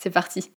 C'est 0.00 0.10
parti 0.10 0.54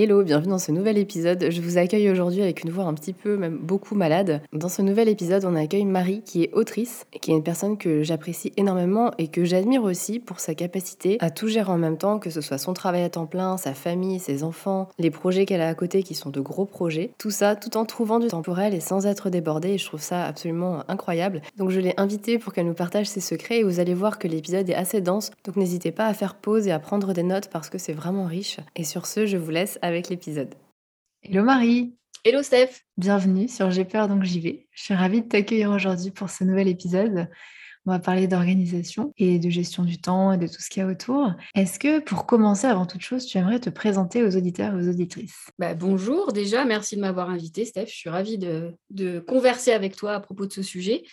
Hello, 0.00 0.22
bienvenue 0.22 0.50
dans 0.50 0.60
ce 0.60 0.70
nouvel 0.70 0.96
épisode. 0.96 1.50
Je 1.50 1.60
vous 1.60 1.76
accueille 1.76 2.08
aujourd'hui 2.08 2.40
avec 2.40 2.62
une 2.62 2.70
voix 2.70 2.84
un 2.84 2.94
petit 2.94 3.12
peu, 3.12 3.36
même 3.36 3.58
beaucoup 3.58 3.96
malade. 3.96 4.42
Dans 4.52 4.68
ce 4.68 4.80
nouvel 4.80 5.08
épisode, 5.08 5.44
on 5.44 5.56
accueille 5.56 5.84
Marie 5.84 6.22
qui 6.24 6.44
est 6.44 6.52
autrice 6.52 7.04
qui 7.20 7.32
est 7.32 7.34
une 7.34 7.42
personne 7.42 7.76
que 7.76 8.04
j'apprécie 8.04 8.52
énormément 8.56 9.10
et 9.18 9.26
que 9.26 9.44
j'admire 9.44 9.82
aussi 9.82 10.20
pour 10.20 10.38
sa 10.38 10.54
capacité 10.54 11.16
à 11.18 11.30
tout 11.30 11.48
gérer 11.48 11.72
en 11.72 11.78
même 11.78 11.98
temps, 11.98 12.20
que 12.20 12.30
ce 12.30 12.40
soit 12.40 12.58
son 12.58 12.74
travail 12.74 13.02
à 13.02 13.10
temps 13.10 13.26
plein, 13.26 13.56
sa 13.56 13.74
famille, 13.74 14.20
ses 14.20 14.44
enfants, 14.44 14.88
les 15.00 15.10
projets 15.10 15.46
qu'elle 15.46 15.60
a 15.60 15.68
à 15.68 15.74
côté 15.74 16.04
qui 16.04 16.14
sont 16.14 16.30
de 16.30 16.40
gros 16.40 16.64
projets. 16.64 17.10
Tout 17.18 17.32
ça 17.32 17.56
tout 17.56 17.76
en 17.76 17.84
trouvant 17.84 18.20
du 18.20 18.28
temps 18.28 18.42
pour 18.42 18.60
elle 18.60 18.74
et 18.74 18.80
sans 18.80 19.04
être 19.04 19.30
débordée 19.30 19.70
et 19.70 19.78
je 19.78 19.86
trouve 19.86 20.00
ça 20.00 20.26
absolument 20.26 20.84
incroyable. 20.86 21.42
Donc 21.56 21.70
je 21.70 21.80
l'ai 21.80 21.94
invitée 21.96 22.38
pour 22.38 22.52
qu'elle 22.52 22.66
nous 22.66 22.72
partage 22.72 23.08
ses 23.08 23.20
secrets 23.20 23.58
et 23.58 23.64
vous 23.64 23.80
allez 23.80 23.94
voir 23.94 24.20
que 24.20 24.28
l'épisode 24.28 24.70
est 24.70 24.76
assez 24.76 25.00
dense. 25.00 25.32
Donc 25.44 25.56
n'hésitez 25.56 25.90
pas 25.90 26.06
à 26.06 26.14
faire 26.14 26.36
pause 26.36 26.68
et 26.68 26.70
à 26.70 26.78
prendre 26.78 27.12
des 27.12 27.24
notes 27.24 27.48
parce 27.48 27.68
que 27.68 27.78
c'est 27.78 27.92
vraiment 27.92 28.26
riche. 28.26 28.58
Et 28.76 28.84
sur 28.84 29.04
ce, 29.06 29.26
je 29.26 29.36
vous 29.36 29.50
laisse 29.50 29.76
avec 29.88 30.10
l'épisode. 30.10 30.54
Hello 31.22 31.42
Marie 31.42 31.94
Hello 32.24 32.42
Steph 32.42 32.82
Bienvenue 32.98 33.48
sur 33.48 33.70
J'ai 33.70 33.86
peur 33.86 34.06
donc 34.06 34.22
j'y 34.22 34.38
vais. 34.38 34.68
Je 34.72 34.82
suis 34.82 34.94
ravie 34.94 35.22
de 35.22 35.28
t'accueillir 35.28 35.70
aujourd'hui 35.70 36.10
pour 36.10 36.28
ce 36.28 36.44
nouvel 36.44 36.68
épisode. 36.68 37.28
On 37.86 37.90
va 37.90 37.98
parler 37.98 38.26
d'organisation 38.26 39.14
et 39.16 39.38
de 39.38 39.48
gestion 39.48 39.82
du 39.82 39.98
temps 39.98 40.32
et 40.32 40.36
de 40.36 40.46
tout 40.46 40.60
ce 40.60 40.68
qu'il 40.68 40.82
y 40.82 40.84
a 40.84 40.88
autour. 40.88 41.32
Est-ce 41.54 41.78
que 41.78 42.00
pour 42.00 42.26
commencer, 42.26 42.66
avant 42.66 42.84
toute 42.84 43.00
chose, 43.00 43.24
tu 43.24 43.38
aimerais 43.38 43.60
te 43.60 43.70
présenter 43.70 44.22
aux 44.22 44.36
auditeurs 44.36 44.74
et 44.74 44.76
aux 44.76 44.90
auditrices? 44.90 45.48
Bah, 45.58 45.72
Bonjour 45.72 46.34
déjà, 46.34 46.66
merci 46.66 46.96
de 46.96 47.00
m'avoir 47.00 47.30
invité 47.30 47.64
Steph. 47.64 47.86
Je 47.86 47.94
suis 47.94 48.10
ravie 48.10 48.36
de, 48.36 49.20
converser 49.26 49.72
avec 49.72 49.96
toi 49.96 50.12
à 50.12 50.20
propos 50.20 50.44
de 50.44 50.52
ce 50.52 50.62
sujet. 50.62 51.04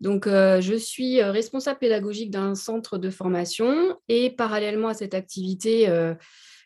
Donc, 0.00 0.28
euh, 0.28 0.60
je 0.60 0.74
suis 0.74 1.20
euh, 1.20 1.32
responsable 1.32 1.80
pédagogique 1.80 2.30
d'un 2.30 2.54
centre 2.54 2.98
de 2.98 3.10
formation 3.10 3.96
et 4.08 4.30
parallèlement 4.30 4.88
à 4.88 4.94
cette 4.94 5.14
activité, 5.14 5.88
euh, 5.88 6.14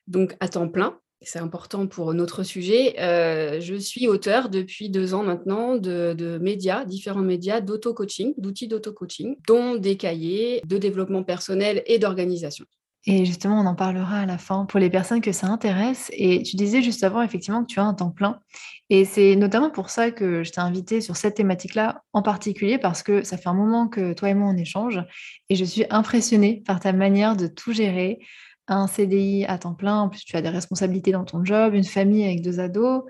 donc 0.07 0.37
à 0.41 0.49
temps 0.49 0.69
plein, 0.69 0.99
c'est 1.27 1.39
important 1.39 1.87
pour 1.87 2.15
notre 2.15 2.43
sujet. 2.43 2.95
Euh, 3.01 3.61
je 3.61 3.75
suis 3.75 4.09
auteur 4.09 4.49
depuis 4.49 4.89
deux 4.89 5.15
ans 5.15 5.23
maintenant 5.23 5.77
de, 5.77 6.39
médias, 6.41 6.85
différents 6.85 7.23
médias 7.23 7.61
d'auto-coaching, 7.61 8.35
d'outils 8.39 8.69
d'auto-coaching, 8.69 9.37
dont 9.47 9.77
des 9.77 9.97
cahiers 9.97 10.63
de 10.67 10.79
développement 10.79 11.23
personnel 11.23 11.83
et 11.87 11.99
d'organisation. 11.99 12.65
Et 13.09 13.25
justement, 13.25 13.61
on 13.61 13.67
en 13.67 13.77
parlera 13.77 14.21
à 14.21 14.27
la 14.27 14.37
fin 14.37 14.65
pour 14.65 14.81
les 14.81 14.91
personnes 14.91 15.21
que 15.21 15.31
ça 15.31 15.47
intéresse. 15.47 16.11
Et 16.13 16.43
tu 16.43 16.57
disais 16.57 16.83
juste 16.83 17.05
avant, 17.05 17.23
effectivement, 17.23 17.63
que 17.63 17.73
tu 17.73 17.79
as 17.79 17.85
un 17.85 17.95
temps 17.95 18.11
plein. 18.11 18.41
Et 18.91 19.05
c'est 19.05 19.37
notamment 19.37 19.71
pour 19.71 19.91
ça 19.91 20.11
que 20.11 20.43
je 20.43 20.51
t'ai 20.51 20.61
invité 20.61 21.01
sur 21.01 21.17
cette 21.17 21.37
thématique-là 21.37 22.03
en 22.13 22.23
particulier, 22.23 22.79
parce 22.79 23.05
que 23.05 23.23
ça 23.23 23.37
fait 23.37 23.49
un 23.49 23.55
moment 23.55 23.87
que 23.87 24.13
toi 24.13 24.31
et 24.31 24.35
moi, 24.35 24.51
on 24.53 24.57
échange. 24.57 25.01
Et 25.49 25.55
je 25.55 25.65
suis 25.65 25.85
impressionnée 25.89 26.65
par 26.67 26.81
ta 26.81 26.93
manière 26.93 27.37
de 27.37 27.47
tout 27.47 27.73
gérer, 27.73 28.19
un 28.69 28.87
CDI 28.87 29.45
à 29.47 29.59
temps 29.59 29.75
plein, 29.75 30.01
en 30.01 30.09
plus 30.09 30.25
tu 30.25 30.37
as 30.37 30.43
des 30.43 30.49
responsabilités 30.49 31.13
dans 31.13 31.25
ton 31.25 31.45
job, 31.45 31.75
une 31.75 31.85
famille 31.85 32.25
avec 32.25 32.43
deux 32.43 32.61
ados. 32.61 33.05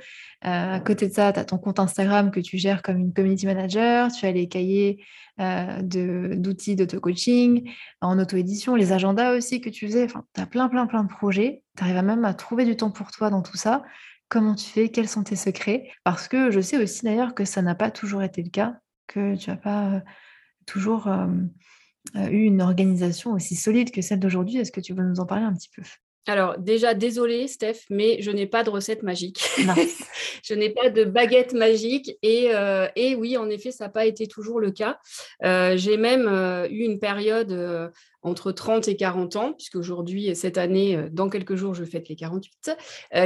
Euh, 0.44 0.74
à 0.74 0.80
côté 0.80 1.08
de 1.08 1.14
ça, 1.14 1.32
tu 1.32 1.40
as 1.40 1.44
ton 1.44 1.58
compte 1.58 1.80
Instagram 1.80 2.30
que 2.30 2.40
tu 2.40 2.58
gères 2.58 2.82
comme 2.82 2.98
une 2.98 3.12
community 3.12 3.46
manager, 3.46 4.12
tu 4.12 4.26
as 4.26 4.32
les 4.32 4.48
cahiers 4.48 5.04
euh, 5.40 5.82
d'outils 5.82 6.76
d'auto-coaching, 6.76 7.70
en 8.00 8.18
auto-édition, 8.18 8.74
les 8.74 8.92
agendas 8.92 9.36
aussi 9.36 9.60
que 9.60 9.70
tu 9.70 9.86
faisais. 9.86 10.04
Enfin, 10.04 10.24
tu 10.34 10.40
as 10.40 10.46
plein, 10.46 10.68
plein, 10.68 10.86
plein 10.86 11.04
de 11.04 11.08
projets. 11.08 11.62
Tu 11.76 11.84
arrives 11.84 12.02
même 12.02 12.24
à 12.24 12.34
trouver 12.34 12.64
du 12.64 12.76
temps 12.76 12.90
pour 12.90 13.10
toi 13.10 13.30
dans 13.30 13.42
tout 13.42 13.56
ça. 13.56 13.82
Comment 14.28 14.54
tu 14.54 14.66
fais? 14.66 14.88
Quels 14.88 15.08
sont 15.08 15.22
tes 15.22 15.36
secrets? 15.36 15.90
Parce 16.04 16.28
que 16.28 16.50
je 16.50 16.60
sais 16.60 16.82
aussi 16.82 17.04
d'ailleurs 17.04 17.34
que 17.34 17.44
ça 17.44 17.62
n'a 17.62 17.74
pas 17.74 17.90
toujours 17.90 18.22
été 18.22 18.42
le 18.42 18.50
cas, 18.50 18.74
que 19.06 19.36
tu 19.36 19.50
n'as 19.50 19.56
pas 19.56 19.86
euh, 19.86 20.00
toujours 20.66 21.08
eu 22.14 22.44
une 22.44 22.62
organisation 22.62 23.32
aussi 23.32 23.56
solide 23.56 23.90
que 23.90 24.02
celle 24.02 24.20
d'aujourd'hui. 24.20 24.58
Est-ce 24.58 24.72
que 24.72 24.80
tu 24.80 24.94
veux 24.94 25.04
nous 25.04 25.20
en 25.20 25.26
parler 25.26 25.44
un 25.44 25.54
petit 25.54 25.70
peu? 25.74 25.82
Alors 26.28 26.58
déjà, 26.58 26.92
désolée 26.94 27.46
Steph, 27.46 27.82
mais 27.88 28.20
je 28.20 28.32
n'ai 28.32 28.46
pas 28.46 28.64
de 28.64 28.70
recette 28.70 29.04
magique. 29.04 29.40
je 30.42 30.54
n'ai 30.54 30.70
pas 30.70 30.90
de 30.90 31.04
baguette 31.04 31.52
magique. 31.52 32.16
Et, 32.22 32.48
euh, 32.52 32.88
et 32.96 33.14
oui, 33.14 33.36
en 33.36 33.48
effet, 33.48 33.70
ça 33.70 33.84
n'a 33.84 33.90
pas 33.90 34.06
été 34.06 34.26
toujours 34.26 34.58
le 34.58 34.72
cas. 34.72 34.98
Euh, 35.44 35.76
j'ai 35.76 35.96
même 35.96 36.26
euh, 36.26 36.66
eu 36.68 36.80
une 36.80 36.98
période 36.98 37.92
entre 38.22 38.50
30 38.50 38.88
et 38.88 38.96
40 38.96 39.36
ans, 39.36 39.52
puisque 39.52 39.76
aujourd'hui, 39.76 40.34
cette 40.34 40.58
année, 40.58 40.98
dans 41.12 41.28
quelques 41.28 41.54
jours, 41.54 41.74
je 41.74 41.84
fête 41.84 42.08
les 42.08 42.16
48. 42.16 42.72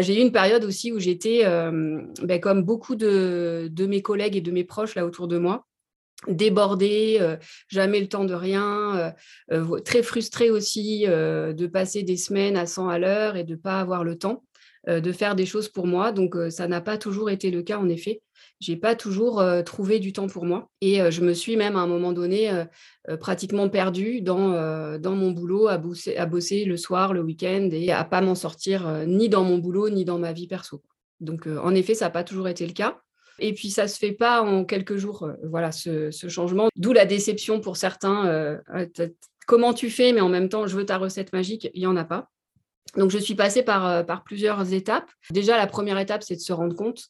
j'ai 0.00 0.18
eu 0.18 0.20
une 0.20 0.32
période 0.32 0.62
aussi 0.64 0.92
où 0.92 0.98
j'étais, 0.98 1.44
ben, 1.44 2.40
comme 2.40 2.62
beaucoup 2.62 2.96
de, 2.96 3.70
de, 3.72 3.86
mes 3.86 4.02
collègues 4.02 4.36
et 4.36 4.42
de 4.42 4.50
mes 4.50 4.64
proches 4.64 4.94
là 4.94 5.06
autour 5.06 5.26
de 5.26 5.38
moi, 5.38 5.66
débordé, 6.28 7.18
euh, 7.20 7.36
jamais 7.68 8.00
le 8.00 8.08
temps 8.08 8.24
de 8.24 8.34
rien, 8.34 8.96
euh, 8.96 9.10
euh, 9.52 9.78
très 9.80 10.02
frustré 10.02 10.50
aussi 10.50 11.06
de 11.06 11.66
passer 11.66 12.02
des 12.02 12.16
semaines 12.16 12.56
à 12.56 12.66
100 12.66 12.88
à 12.88 12.98
l'heure 12.98 13.36
et 13.36 13.44
de 13.44 13.52
ne 13.52 13.56
pas 13.56 13.80
avoir 13.80 14.04
le 14.04 14.16
temps 14.16 14.44
de 14.86 15.12
faire 15.12 15.36
des 15.36 15.44
choses 15.44 15.68
pour 15.68 15.86
moi. 15.86 16.10
Donc 16.10 16.34
ça 16.48 16.66
n'a 16.66 16.80
pas 16.80 16.96
toujours 16.96 17.28
été 17.28 17.50
le 17.50 17.62
cas 17.62 17.78
en 17.78 17.88
effet. 17.88 18.22
J'ai 18.60 18.76
pas 18.76 18.94
toujours 18.94 19.44
trouvé 19.64 19.98
du 19.98 20.14
temps 20.14 20.26
pour 20.26 20.46
moi 20.46 20.70
et 20.80 21.10
je 21.10 21.20
me 21.20 21.34
suis 21.34 21.56
même 21.56 21.76
à 21.76 21.80
un 21.80 21.86
moment 21.86 22.12
donné 22.12 22.50
pratiquement 23.20 23.68
perdue 23.68 24.22
dans, 24.22 24.48
mon 25.02 25.30
boulot, 25.32 25.68
à 25.68 25.76
bosser, 25.76 26.16
à 26.16 26.24
bosser 26.24 26.64
le 26.64 26.78
soir, 26.78 27.12
le 27.12 27.20
week-end 27.20 27.68
et 27.72 27.92
à 27.92 28.04
pas 28.04 28.22
m'en 28.22 28.34
sortir 28.34 29.04
ni 29.06 29.28
dans 29.28 29.44
mon 29.44 29.58
boulot 29.58 29.90
ni 29.90 30.06
dans 30.06 30.18
ma 30.18 30.32
vie 30.32 30.46
perso. 30.46 30.82
Donc 31.20 31.46
en 31.46 31.74
effet, 31.74 31.94
ça 31.94 32.06
n'a 32.06 32.10
pas 32.10 32.24
toujours 32.24 32.48
été 32.48 32.66
le 32.66 32.72
cas. 32.72 33.00
Et 33.40 33.54
puis, 33.54 33.70
ça 33.70 33.88
se 33.88 33.98
fait 33.98 34.12
pas 34.12 34.42
en 34.42 34.64
quelques 34.64 34.96
jours, 34.96 35.24
euh, 35.24 35.32
voilà, 35.44 35.72
ce, 35.72 36.10
changement. 36.28 36.68
D'où 36.76 36.92
la 36.92 37.06
déception 37.06 37.60
pour 37.60 37.76
certains. 37.76 38.26
Euh, 38.26 38.58
comment 39.46 39.74
tu 39.74 39.90
fais, 39.90 40.12
mais 40.12 40.20
en 40.20 40.28
même 40.28 40.48
temps, 40.48 40.66
je 40.66 40.76
veux 40.76 40.86
ta 40.86 40.98
recette 40.98 41.32
magique, 41.32 41.68
il 41.74 41.80
n'y 41.80 41.86
en 41.86 41.96
a 41.96 42.04
pas. 42.04 42.28
Donc, 42.96 43.10
je 43.10 43.18
suis 43.18 43.34
passée 43.34 43.62
par, 43.62 43.86
euh, 43.86 44.02
par 44.02 44.24
plusieurs 44.24 44.72
étapes. 44.72 45.10
Déjà, 45.30 45.56
la 45.56 45.66
première 45.66 45.98
étape, 45.98 46.22
c'est 46.22 46.36
de 46.36 46.40
se 46.40 46.52
rendre 46.52 46.74
compte 46.74 47.06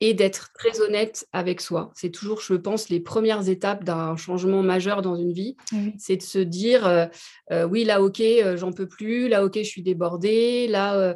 et 0.00 0.12
d'être 0.12 0.50
très 0.54 0.80
honnête 0.80 1.26
avec 1.32 1.60
soi. 1.60 1.90
C'est 1.94 2.10
toujours, 2.10 2.40
je 2.40 2.54
pense, 2.54 2.88
les 2.88 3.00
premières 3.00 3.48
étapes 3.48 3.84
d'un 3.84 4.16
changement 4.16 4.62
majeur 4.62 5.02
dans 5.02 5.14
une 5.14 5.32
vie. 5.32 5.56
C'est 5.98 6.16
de 6.16 6.22
se 6.22 6.38
dire, 6.38 6.86
euh, 6.86 7.06
euh, 7.52 7.64
oui, 7.64 7.84
là, 7.84 8.02
ok, 8.02 8.20
euh, 8.20 8.56
j'en 8.56 8.72
peux 8.72 8.88
plus, 8.88 9.28
là, 9.28 9.44
ok, 9.44 9.56
je 9.56 9.62
suis 9.62 9.82
débordée, 9.82 10.66
là, 10.66 11.14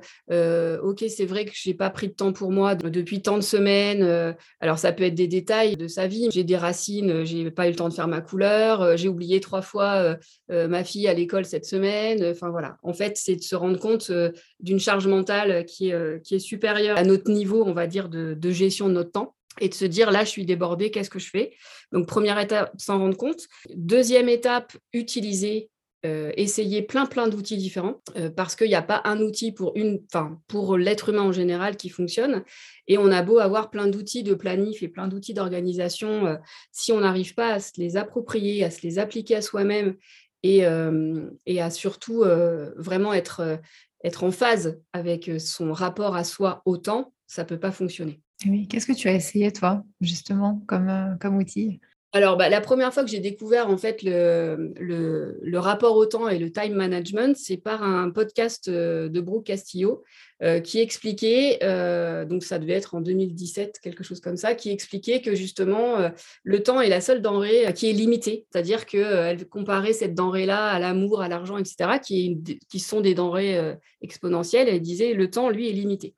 ok, 0.82 1.04
c'est 1.08 1.26
vrai 1.26 1.44
que 1.44 1.52
je 1.54 1.68
n'ai 1.68 1.74
pas 1.74 1.90
pris 1.90 2.08
de 2.08 2.12
temps 2.12 2.32
pour 2.32 2.52
moi 2.52 2.74
depuis 2.74 3.20
tant 3.20 3.36
de 3.36 3.42
semaines. 3.42 4.34
alors, 4.60 4.78
ça 4.78 4.92
peut 4.92 5.04
être 5.04 5.14
des 5.14 5.28
détails 5.28 5.76
de 5.76 5.88
sa 5.88 6.06
vie. 6.06 6.28
J'ai 6.30 6.44
des 6.44 6.56
racines, 6.56 7.24
j'ai 7.24 7.50
pas 7.50 7.66
eu 7.66 7.70
le 7.70 7.76
temps 7.76 7.88
de 7.88 7.94
faire 7.94 8.08
ma 8.08 8.20
couleur, 8.20 8.96
j'ai 8.96 9.08
oublié 9.08 9.40
trois 9.40 9.62
fois 9.62 10.16
ma 10.48 10.84
fille 10.84 11.08
à 11.08 11.14
l'école 11.14 11.44
cette 11.44 11.64
semaine. 11.64 12.24
Enfin, 12.24 12.50
voilà. 12.50 12.76
En 12.82 12.92
fait, 12.92 13.16
c'est 13.16 13.36
de 13.36 13.42
se 13.42 13.56
rendre 13.56 13.78
compte 13.78 14.12
d'une 14.60 14.78
charge 14.80 15.06
mentale 15.06 15.64
qui 15.64 15.90
est, 15.90 16.22
qui 16.22 16.36
est 16.36 16.38
supérieure 16.38 16.96
à 16.96 17.02
notre 17.02 17.30
niveau, 17.30 17.64
on 17.66 17.72
va 17.72 17.86
dire, 17.86 18.08
de, 18.08 18.34
de 18.34 18.50
gestion 18.50 18.67
de 18.70 18.94
notre 18.94 19.12
temps 19.12 19.34
et 19.60 19.68
de 19.68 19.74
se 19.74 19.84
dire 19.84 20.10
là, 20.10 20.24
je 20.24 20.30
suis 20.30 20.44
débordée, 20.44 20.90
qu'est-ce 20.90 21.10
que 21.10 21.18
je 21.18 21.30
fais? 21.30 21.56
Donc, 21.92 22.06
première 22.06 22.38
étape, 22.38 22.72
s'en 22.78 22.98
rendre 22.98 23.16
compte. 23.16 23.40
Deuxième 23.74 24.28
étape, 24.28 24.76
utiliser, 24.92 25.70
euh, 26.06 26.30
essayer 26.36 26.82
plein, 26.82 27.06
plein 27.06 27.26
d'outils 27.26 27.56
différents 27.56 28.00
euh, 28.16 28.30
parce 28.30 28.54
qu'il 28.54 28.68
n'y 28.68 28.76
a 28.76 28.82
pas 28.82 29.00
un 29.04 29.20
outil 29.20 29.50
pour, 29.50 29.72
une, 29.74 30.00
pour 30.46 30.76
l'être 30.76 31.08
humain 31.08 31.22
en 31.22 31.32
général 31.32 31.76
qui 31.76 31.88
fonctionne. 31.88 32.44
Et 32.86 32.98
on 32.98 33.10
a 33.10 33.22
beau 33.22 33.38
avoir 33.38 33.68
plein 33.68 33.88
d'outils 33.88 34.22
de 34.22 34.34
planif 34.34 34.82
et 34.84 34.88
plein 34.88 35.08
d'outils 35.08 35.34
d'organisation, 35.34 36.26
euh, 36.26 36.36
si 36.70 36.92
on 36.92 37.00
n'arrive 37.00 37.34
pas 37.34 37.54
à 37.54 37.58
se 37.58 37.72
les 37.78 37.96
approprier, 37.96 38.62
à 38.62 38.70
se 38.70 38.82
les 38.82 39.00
appliquer 39.00 39.34
à 39.34 39.42
soi-même 39.42 39.96
et, 40.44 40.62
et, 41.46 41.60
à 41.60 41.68
surtout 41.68 42.24
vraiment 42.76 43.12
être, 43.12 43.58
être 44.04 44.22
en 44.22 44.30
phase 44.30 44.80
avec 44.92 45.28
son 45.40 45.72
rapport 45.72 46.14
à 46.14 46.22
soi 46.22 46.62
au 46.64 46.76
temps, 46.76 47.12
ça 47.26 47.44
peut 47.44 47.58
pas 47.58 47.72
fonctionner. 47.72 48.20
Oui, 48.46 48.68
qu'est-ce 48.68 48.86
que 48.86 48.92
tu 48.92 49.08
as 49.08 49.14
essayé, 49.14 49.52
toi, 49.52 49.84
justement, 50.00 50.62
comme, 50.66 50.88
euh, 50.88 51.16
comme 51.20 51.36
outil? 51.36 51.80
Alors, 52.12 52.38
bah, 52.38 52.48
la 52.48 52.62
première 52.62 52.94
fois 52.94 53.04
que 53.04 53.10
j'ai 53.10 53.20
découvert 53.20 53.68
en 53.68 53.76
fait 53.76 54.02
le, 54.02 54.72
le, 54.78 55.58
rapport 55.58 55.94
au 55.94 56.06
temps 56.06 56.26
et 56.26 56.38
le 56.38 56.50
time 56.50 56.72
management, 56.72 57.36
c'est 57.36 57.58
par 57.58 57.82
un 57.82 58.10
podcast 58.10 58.68
euh, 58.68 59.10
de 59.10 59.20
Brooke 59.20 59.44
Castillo 59.44 60.04
euh, 60.42 60.60
qui 60.60 60.80
expliquait, 60.80 61.58
donc 62.26 62.44
ça 62.44 62.58
devait 62.58 62.72
être 62.74 62.94
en 62.94 63.02
2017, 63.02 63.80
quelque 63.82 64.04
chose 64.04 64.20
comme 64.20 64.38
ça, 64.38 64.54
qui 64.54 64.70
expliquait 64.70 65.20
que 65.20 65.34
justement 65.34 66.10
le 66.44 66.62
temps 66.62 66.80
est 66.80 66.88
la 66.88 67.02
seule 67.02 67.20
denrée 67.20 67.70
qui 67.74 67.90
est 67.90 67.92
limitée, 67.92 68.46
c'est-à-dire 68.50 68.86
qu'elle 68.86 69.46
comparait 69.46 69.92
cette 69.92 70.14
denrée-là 70.14 70.68
à 70.68 70.78
l'amour, 70.78 71.20
à 71.20 71.28
l'argent, 71.28 71.58
etc., 71.58 71.98
qui, 72.02 72.42
qui, 72.70 72.78
sont 72.78 73.02
des 73.02 73.14
denrées 73.14 73.76
exponentielles. 74.00 74.68
Elle 74.68 74.80
disait 74.80 75.12
le 75.12 75.28
temps, 75.28 75.50
lui, 75.50 75.68
est 75.68 75.72
limité. 75.72 76.14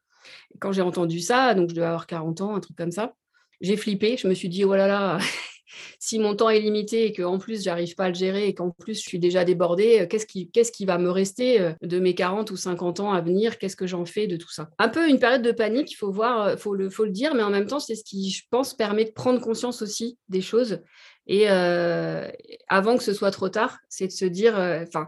Quand 0.58 0.72
j'ai 0.72 0.82
entendu 0.82 1.20
ça, 1.20 1.54
donc 1.54 1.70
je 1.70 1.74
devais 1.74 1.86
avoir 1.86 2.06
40 2.06 2.40
ans, 2.40 2.54
un 2.54 2.60
truc 2.60 2.76
comme 2.76 2.92
ça, 2.92 3.14
j'ai 3.60 3.76
flippé, 3.76 4.16
je 4.16 4.26
me 4.28 4.34
suis 4.34 4.48
dit, 4.48 4.64
oh 4.64 4.74
là 4.74 4.86
là, 4.86 5.18
si 5.98 6.18
mon 6.18 6.34
temps 6.34 6.50
est 6.50 6.60
limité 6.60 7.06
et 7.06 7.12
qu'en 7.12 7.38
plus 7.38 7.62
j'arrive 7.62 7.94
pas 7.94 8.04
à 8.04 8.08
le 8.08 8.14
gérer 8.14 8.48
et 8.48 8.54
qu'en 8.54 8.70
plus 8.70 8.94
je 8.94 9.08
suis 9.08 9.18
déjà 9.18 9.44
débordée, 9.44 10.00
euh, 10.00 10.06
qu'est-ce 10.06 10.26
qui, 10.26 10.50
qu'est-ce 10.50 10.72
qui 10.72 10.84
va 10.84 10.98
me 10.98 11.10
rester 11.10 11.60
euh, 11.60 11.72
de 11.82 11.98
mes 11.98 12.14
40 12.14 12.50
ou 12.50 12.56
50 12.56 13.00
ans 13.00 13.12
à 13.12 13.20
venir? 13.20 13.58
Qu'est-ce 13.58 13.76
que 13.76 13.86
j'en 13.86 14.04
fais 14.04 14.26
de 14.26 14.36
tout 14.36 14.50
ça? 14.50 14.70
Un 14.78 14.88
peu 14.88 15.08
une 15.08 15.18
période 15.18 15.42
de 15.42 15.52
panique, 15.52 15.92
il 15.92 15.96
faut 15.96 16.14
euh, 16.22 16.56
faut 16.56 16.74
le, 16.74 16.90
faut 16.90 17.04
le 17.04 17.10
dire, 17.10 17.34
mais 17.34 17.42
en 17.42 17.50
même 17.50 17.66
temps 17.66 17.80
c'est 17.80 17.94
ce 17.94 18.04
qui, 18.04 18.30
je 18.30 18.44
pense, 18.50 18.74
permet 18.74 19.04
de 19.04 19.12
prendre 19.12 19.40
conscience 19.40 19.82
aussi 19.82 20.18
des 20.28 20.40
choses. 20.40 20.80
Et 21.26 21.46
avant 21.46 22.96
que 22.96 23.04
ce 23.04 23.12
soit 23.12 23.30
trop 23.30 23.48
tard, 23.48 23.78
c'est 23.88 24.08
de 24.08 24.12
se 24.12 24.24
dire, 24.24 24.54
enfin, 24.56 25.06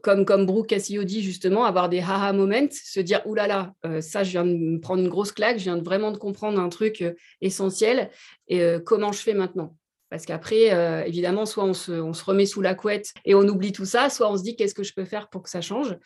comme, 0.00 0.24
comme 0.24 0.46
Brooke 0.46 0.68
Cassillo 0.68 1.04
dit 1.04 1.22
justement, 1.22 1.64
avoir 1.64 1.88
des 1.88 2.00
haha 2.00 2.32
moments, 2.32 2.68
se 2.70 3.00
dire 3.00 3.20
oulala, 3.26 3.74
là 3.82 3.90
là, 3.90 4.00
ça 4.00 4.24
je 4.24 4.30
viens 4.30 4.44
de 4.44 4.54
me 4.54 4.80
prendre 4.80 5.02
une 5.02 5.08
grosse 5.08 5.32
claque, 5.32 5.58
je 5.58 5.64
viens 5.64 5.76
de 5.76 5.84
vraiment 5.84 6.12
de 6.12 6.16
comprendre 6.16 6.58
un 6.58 6.68
truc 6.68 7.04
essentiel 7.40 8.10
et 8.48 8.62
comment 8.84 9.12
je 9.12 9.20
fais 9.20 9.34
maintenant? 9.34 9.76
Parce 10.12 10.26
qu'après, 10.26 10.74
euh, 10.74 11.02
évidemment, 11.04 11.46
soit 11.46 11.64
on 11.64 11.72
se, 11.72 12.22
remet 12.22 12.44
sous 12.44 12.60
la 12.60 12.74
couette 12.74 13.14
et 13.24 13.34
on 13.34 13.48
oublie 13.48 13.72
tout 13.72 13.86
ça, 13.86 14.10
soit 14.10 14.30
on 14.30 14.36
se 14.36 14.42
dit 14.42 14.56
qu'est-ce 14.56 14.74
que 14.74 14.82
je 14.82 14.92
peux 14.92 15.06
faire 15.06 15.30
pour 15.30 15.42
que 15.42 15.48
ça 15.48 15.62
change? 15.62 15.96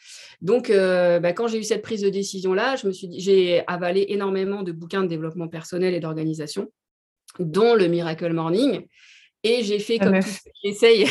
Donc, 0.41 0.71
euh, 0.71 1.19
bah, 1.19 1.33
quand 1.33 1.49
j'ai 1.49 1.59
eu 1.59 1.65
cette 1.65 1.83
prise 1.83 2.03
de 2.03 2.09
décision-là, 2.09 2.77
je 2.77 2.87
me 2.87 2.93
suis 2.93 3.19
j'ai 3.19 3.65
avalé 3.67 4.07
énormément 4.11 4.63
de 4.63 4.71
bouquins 4.71 5.03
de 5.03 5.09
développement 5.09 5.49
personnel 5.49 5.93
et 5.93 5.99
d'organisation, 5.99 6.69
dont 7.41 7.75
le 7.75 7.89
Miracle 7.89 8.33
Morning. 8.33 8.87
Et 9.43 9.65
j'ai 9.65 9.81
fait 9.81 9.99
comme 9.99 10.21
j'essaye 10.63 11.09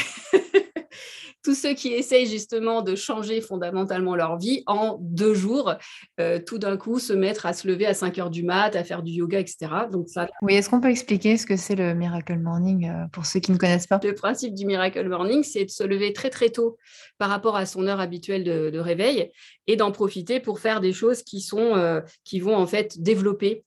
tous 1.46 1.54
ceux 1.54 1.76
qui 1.76 1.94
essayent 1.94 2.26
justement 2.26 2.82
de 2.82 2.96
changer 2.96 3.40
fondamentalement 3.40 4.16
leur 4.16 4.38
vie 4.40 4.64
en 4.66 4.98
deux 5.00 5.36
jours, 5.36 5.76
euh, 6.20 6.40
tout 6.44 6.58
d'un 6.58 6.76
coup 6.76 6.98
se 6.98 7.14
mettre 7.14 7.46
à 7.46 7.54
se 7.54 7.68
lever 7.68 7.86
à 7.86 7.94
5 7.94 8.18
heures 8.18 8.30
du 8.32 8.42
mat, 8.42 8.76
à 8.76 8.84
faire 8.84 9.04
du 9.04 9.12
yoga, 9.12 9.40
etc. 9.40 9.72
Donc 9.92 10.10
ça... 10.10 10.28
Oui, 10.42 10.56
est-ce 10.56 10.72
qu'on 10.72 10.82
peut 10.82 10.90
expliquer 10.90 11.38
ce 11.38 11.46
que 11.46 11.56
c'est 11.56 11.76
le 11.76 11.94
Miracle 11.94 12.40
Morning 12.40 12.90
euh, 12.90 13.06
pour 13.12 13.28
ceux 13.28 13.40
qui 13.40 13.52
ne 13.52 13.58
connaissent 13.58 13.86
pas? 13.86 14.00
Le 14.04 14.16
principe 14.16 14.56
du 14.56 14.66
Miracle 14.66 15.08
Morning, 15.08 15.44
c'est 15.44 15.66
de 15.66 15.70
se 15.70 15.84
lever 15.84 16.14
très 16.14 16.32
très 16.32 16.50
tôt 16.50 16.78
par 17.20 17.30
rapport 17.30 17.56
à 17.56 17.68
son 17.68 17.86
heure 17.86 18.00
habituelle 18.00 18.44
de, 18.44 18.80
réveil 18.80 19.32
et 19.68 19.76
d'en 19.76 19.92
profiter 19.92 20.40
pour 20.40 20.60
faire 20.60 20.82
des 20.82 20.94
choses 20.94 21.22
qui 21.22 21.42
sont 21.42 21.76
euh, 21.76 22.02
qui 22.24 22.40
vont 22.40 22.56
en 22.56 22.68
fait 22.68 23.00
développer 23.02 23.64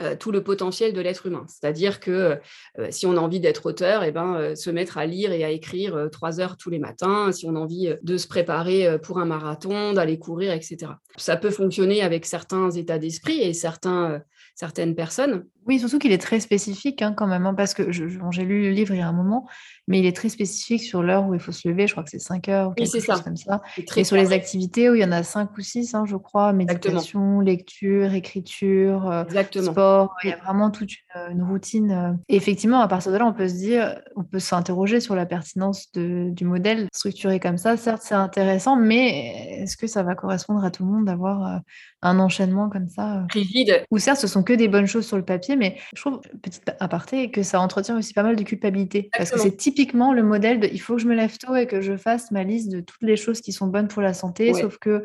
euh, 0.00 0.14
tout 0.14 0.30
le 0.30 0.42
potentiel 0.42 0.92
de 0.92 1.00
l'être 1.00 1.26
humain. 1.26 1.46
C'est-à-dire 1.48 2.00
que 2.00 2.38
euh, 2.78 2.86
si 2.90 3.06
on 3.06 3.16
a 3.16 3.20
envie 3.20 3.40
d'être 3.40 3.64
auteur, 3.64 4.02
et 4.02 4.08
eh 4.08 4.12
ben, 4.12 4.34
euh, 4.36 4.54
se 4.54 4.68
mettre 4.68 4.98
à 4.98 5.06
lire 5.06 5.32
et 5.32 5.42
à 5.42 5.50
écrire 5.50 6.08
trois 6.12 6.38
heures 6.38 6.58
tous 6.58 6.68
les 6.68 6.78
matins, 6.78 7.32
si 7.32 7.46
on 7.46 7.56
a 7.56 7.58
envie 7.58 7.94
de 8.02 8.16
se 8.18 8.28
préparer 8.28 8.98
pour 8.98 9.18
un 9.18 9.24
marathon, 9.24 9.94
d'aller 9.94 10.18
courir, 10.18 10.52
etc. 10.52 10.92
Ça 11.16 11.36
peut 11.36 11.50
fonctionner 11.50 12.02
avec 12.02 12.26
certains 12.26 12.70
états 12.70 12.98
d'esprit 12.98 13.40
et 13.40 13.54
certains, 13.54 14.20
certaines 14.54 14.94
personnes. 14.94 15.46
Oui, 15.66 15.78
surtout 15.78 15.98
qu'il 15.98 16.12
est 16.12 16.18
très 16.18 16.40
spécifique 16.40 17.02
hein, 17.02 17.12
quand 17.12 17.26
même, 17.26 17.46
hein, 17.46 17.54
parce 17.54 17.74
que 17.74 17.90
j'ai 17.92 18.44
lu 18.44 18.62
le 18.62 18.70
livre 18.70 18.94
il 18.94 18.98
y 18.98 19.02
a 19.02 19.08
un 19.08 19.12
moment, 19.12 19.48
mais 19.88 19.98
il 19.98 20.06
est 20.06 20.14
très 20.14 20.28
spécifique 20.28 20.82
sur 20.82 21.02
l'heure 21.02 21.26
où 21.26 21.34
il 21.34 21.40
faut 21.40 21.52
se 21.52 21.68
lever, 21.68 21.86
je 21.86 21.92
crois 21.92 22.04
que 22.04 22.10
c'est 22.10 22.18
5 22.18 22.48
heures 22.48 22.70
ou 22.70 22.74
quelque 22.74 22.92
chose 22.92 23.04
ça. 23.04 23.18
comme 23.18 23.36
ça. 23.36 23.62
Et 23.96 24.04
sur 24.04 24.16
les 24.16 24.32
activités 24.32 24.90
où 24.90 24.94
il 24.94 25.00
y 25.00 25.04
en 25.04 25.12
a 25.12 25.22
5 25.22 25.56
ou 25.56 25.60
6, 25.60 25.94
hein, 25.94 26.04
je 26.06 26.16
crois, 26.16 26.52
méditation, 26.52 27.40
lecture, 27.40 28.14
écriture, 28.14 29.10
euh, 29.10 29.24
sport, 29.62 30.14
il 30.24 30.30
y 30.30 30.32
a 30.32 30.36
vraiment 30.36 30.70
toute 30.70 30.90
une, 31.30 31.42
routine. 31.42 31.90
Euh. 31.90 32.12
Et 32.28 32.36
effectivement, 32.36 32.80
à 32.80 32.88
partir 32.88 33.12
de 33.12 33.16
là, 33.16 33.26
on 33.26 33.32
peut 33.32 33.48
se 33.48 33.54
dire, 33.54 34.00
on 34.16 34.24
peut 34.24 34.38
s'interroger 34.38 35.00
sur 35.00 35.14
la 35.14 35.26
pertinence 35.26 35.90
du 35.92 36.44
modèle 36.44 36.88
structuré 36.92 37.40
comme 37.40 37.58
ça. 37.58 37.76
Certes, 37.76 38.02
c'est 38.04 38.14
intéressant, 38.14 38.76
mais 38.76 39.62
est-ce 39.62 39.76
que 39.76 39.86
ça 39.86 40.02
va 40.02 40.14
correspondre 40.14 40.64
à 40.64 40.70
tout 40.70 40.84
le 40.84 40.92
monde 40.92 41.06
d'avoir 41.06 41.46
euh, 41.46 41.58
un 42.02 42.18
enchaînement 42.18 42.68
comme 42.68 42.88
ça 42.88 43.26
Rigide. 43.32 43.84
Ou 43.90 43.98
certes, 43.98 44.20
ce 44.20 44.26
sont 44.26 44.42
que 44.42 44.52
des 44.52 44.68
bonnes 44.68 44.86
choses 44.86 45.06
sur 45.06 45.16
le 45.16 45.24
papier, 45.24 45.55
mais 45.56 45.76
je 45.94 46.00
trouve, 46.00 46.20
petite 46.42 46.70
aparté, 46.80 47.30
que 47.30 47.42
ça 47.42 47.60
entretient 47.60 47.96
aussi 47.96 48.12
pas 48.12 48.22
mal 48.22 48.36
de 48.36 48.42
culpabilité. 48.42 49.10
Parce 49.16 49.30
que 49.30 49.38
c'est 49.38 49.56
typiquement 49.56 50.12
le 50.12 50.22
modèle 50.22 50.60
de 50.60 50.68
il 50.72 50.80
faut 50.80 50.96
que 50.96 51.02
je 51.02 51.08
me 51.08 51.14
lève 51.14 51.36
tôt 51.38 51.56
et 51.56 51.66
que 51.66 51.80
je 51.80 51.96
fasse 51.96 52.30
ma 52.30 52.44
liste 52.44 52.70
de 52.70 52.80
toutes 52.80 53.02
les 53.02 53.16
choses 53.16 53.40
qui 53.40 53.52
sont 53.52 53.66
bonnes 53.66 53.88
pour 53.88 54.02
la 54.02 54.14
santé, 54.14 54.52
sauf 54.54 54.78
que 54.78 55.04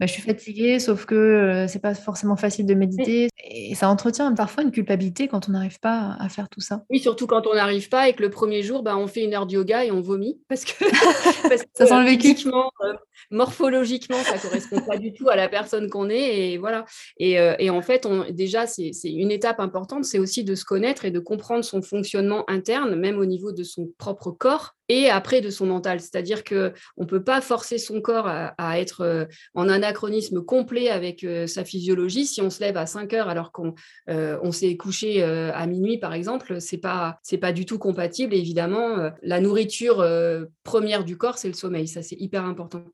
bah, 0.00 0.06
je 0.06 0.12
suis 0.12 0.22
fatiguée, 0.22 0.80
sauf 0.80 1.06
que 1.06 1.14
euh, 1.14 1.68
c'est 1.68 1.78
pas 1.78 1.94
forcément 1.94 2.34
facile 2.34 2.66
de 2.66 2.74
méditer. 2.74 3.28
Et 3.44 3.76
ça 3.76 3.88
entretient 3.88 4.34
parfois 4.34 4.64
une 4.64 4.72
culpabilité 4.72 5.28
quand 5.28 5.48
on 5.48 5.52
n'arrive 5.52 5.78
pas 5.78 6.16
à 6.18 6.28
faire 6.28 6.48
tout 6.48 6.60
ça. 6.60 6.82
Oui, 6.90 6.98
surtout 6.98 7.28
quand 7.28 7.46
on 7.46 7.54
n'arrive 7.54 7.88
pas 7.88 8.08
et 8.08 8.12
que 8.12 8.22
le 8.22 8.30
premier 8.30 8.64
jour, 8.64 8.82
bah, 8.82 8.96
on 8.96 9.06
fait 9.06 9.22
une 9.22 9.34
heure 9.34 9.46
de 9.46 9.52
yoga 9.52 9.84
et 9.84 9.92
on 9.92 10.00
vomit. 10.00 10.40
Parce 10.48 10.64
que, 10.64 10.84
ça 11.74 11.86
sent 11.86 12.00
le 12.00 12.06
vécu. 12.06 12.48
Euh, 12.48 12.92
morphologiquement, 13.30 14.18
ça 14.18 14.36
correspond 14.38 14.80
pas 14.80 14.98
du 14.98 15.12
tout 15.12 15.28
à 15.28 15.36
la 15.36 15.48
personne 15.48 15.88
qu'on 15.88 16.10
est. 16.10 16.52
Et 16.52 16.58
voilà. 16.58 16.84
Et, 17.18 17.38
euh, 17.38 17.54
en 17.70 17.82
fait, 17.82 18.04
on, 18.04 18.26
déjà, 18.30 18.66
c'est 18.66 18.90
une 19.04 19.30
étape 19.30 19.60
importante, 19.60 20.04
c'est 20.04 20.18
aussi 20.18 20.42
de 20.42 20.56
se 20.56 20.64
connaître 20.64 21.04
et 21.04 21.12
de 21.12 21.20
comprendre 21.20 21.64
son 21.64 21.82
fonctionnement 21.82 22.44
interne, 22.50 22.96
même 22.96 23.18
au 23.18 23.26
niveau 23.26 23.52
de 23.52 23.62
son 23.62 23.88
propre 23.96 24.32
corps 24.32 24.74
et 24.88 25.08
après 25.08 25.40
de 25.40 25.50
son 25.50 25.66
mental. 25.66 26.00
C'est-à-dire 26.00 26.44
qu'on 26.44 26.72
ne 26.98 27.06
peut 27.06 27.22
pas 27.22 27.40
forcer 27.40 27.78
son 27.78 28.00
corps 28.00 28.26
à, 28.26 28.78
être 28.78 29.02
euh, 29.02 29.24
en 29.54 29.68
anachronisme 29.68 30.44
complet 30.44 30.88
avec 30.88 31.24
euh, 31.24 31.46
sa 31.46 31.64
physiologie. 31.64 32.26
Si 32.26 32.40
on 32.40 32.50
se 32.50 32.60
lève 32.60 32.76
à 32.76 32.86
5 32.86 33.12
heures 33.14 33.28
alors 33.28 33.52
qu'on 33.52 33.74
on 34.08 34.52
s'est 34.52 34.76
couché 34.76 35.22
à 35.22 35.66
minuit, 35.66 35.98
par 35.98 36.12
exemple, 36.14 36.60
ce 36.60 36.74
n'est 36.74 36.80
pas, 36.80 37.18
pas 37.40 37.52
du 37.52 37.66
tout 37.66 37.78
compatible. 37.78 38.34
Évidemment, 38.34 39.10
la 39.22 39.40
nourriture 39.40 40.04
première 40.62 41.04
du 41.04 41.16
corps, 41.16 41.38
c'est 41.38 41.48
le 41.48 41.54
sommeil. 41.54 41.88
Ça, 41.88 42.02
c'est 42.02 42.20
hyper 42.20 42.44
important. 42.44 42.84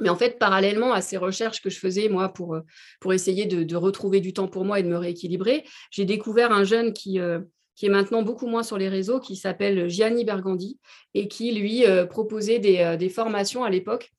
Mais 0.00 0.08
en 0.08 0.16
fait, 0.16 0.38
parallèlement 0.38 0.92
à 0.92 1.00
ces 1.00 1.16
recherches 1.16 1.60
que 1.60 1.70
je 1.70 1.78
faisais, 1.78 2.08
moi, 2.08 2.32
pour, 2.32 2.54
euh, 2.54 2.60
pour 3.00 3.12
essayer 3.12 3.46
de, 3.46 3.76
retrouver 3.76 4.20
du 4.20 4.32
temps 4.32 4.48
pour 4.48 4.64
moi 4.64 4.80
et 4.80 4.82
de 4.82 4.88
me 4.88 4.96
rééquilibrer, 4.96 5.64
j'ai 5.90 6.04
découvert 6.04 6.52
un 6.52 6.64
jeune 6.64 6.92
qui, 6.92 7.20
euh, 7.20 7.40
qui 7.78 7.86
est 7.86 7.90
maintenant 7.90 8.22
beaucoup 8.22 8.46
moins 8.46 8.62
sur 8.62 8.76
les 8.76 8.88
réseaux, 8.88 9.20
qui 9.20 9.36
s'appelle 9.36 9.88
Gianni 9.88 10.24
Bergandi, 10.24 10.78
et 11.14 11.28
qui, 11.28 11.52
lui, 11.52 11.86
euh, 11.86 12.06
proposait 12.06 12.58
des, 12.58 12.96
des, 12.98 13.08
formations 13.08 13.62
à 13.62 13.70
l'époque 13.70 14.12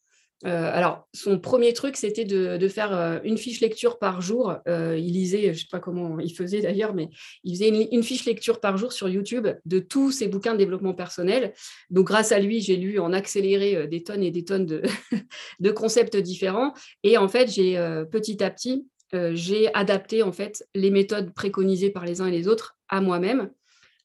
euh, 0.45 0.71
alors, 0.73 1.07
son 1.13 1.37
premier 1.37 1.73
truc, 1.73 1.97
c'était 1.97 2.23
de, 2.23 2.67
faire 2.69 2.95
euh, 2.95 3.19
une 3.23 3.37
fiche 3.37 3.59
lecture 3.59 3.99
par 3.99 4.21
jour. 4.21 4.55
Euh, 4.67 4.97
il 4.97 5.13
lisait, 5.13 5.43
je 5.43 5.49
ne 5.49 5.53
sais 5.53 5.67
pas 5.69 5.79
comment 5.79 6.19
il 6.19 6.33
faisait 6.33 6.61
d'ailleurs, 6.61 6.93
mais 6.93 7.09
il 7.43 7.55
faisait 7.55 7.69
une, 7.69 8.03
fiche 8.03 8.25
lecture 8.25 8.59
par 8.59 8.77
jour 8.77 8.93
sur 8.93 9.09
YouTube 9.09 9.47
de 9.65 9.79
tous 9.79 10.11
ses 10.11 10.27
bouquins 10.27 10.53
de 10.53 10.57
développement 10.57 10.93
personnel. 10.93 11.53
Donc, 11.89 12.07
grâce 12.07 12.31
à 12.31 12.39
lui, 12.39 12.61
j'ai 12.61 12.77
lu 12.77 12.99
en 12.99 13.11
accéléré 13.11 13.87
des 13.87 14.03
tonnes 14.03 14.23
et 14.23 14.31
des 14.31 14.45
tonnes 14.45 14.65
de, 14.65 14.81
de 15.59 15.71
concepts 15.71 16.15
différents. 16.15 16.73
Et 17.03 17.17
en 17.17 17.27
fait, 17.27 17.51
j'ai 17.51 17.75
petit 18.11 18.41
à 18.41 18.49
petit, 18.49 18.87
j'ai 19.33 19.73
adapté 19.73 20.23
en 20.23 20.31
fait 20.31 20.65
les 20.73 20.91
méthodes 20.91 21.33
préconisées 21.33 21.89
par 21.89 22.05
les 22.05 22.21
uns 22.21 22.27
et 22.27 22.31
les 22.31 22.47
autres 22.47 22.78
à 22.89 23.01
moi-même 23.01 23.51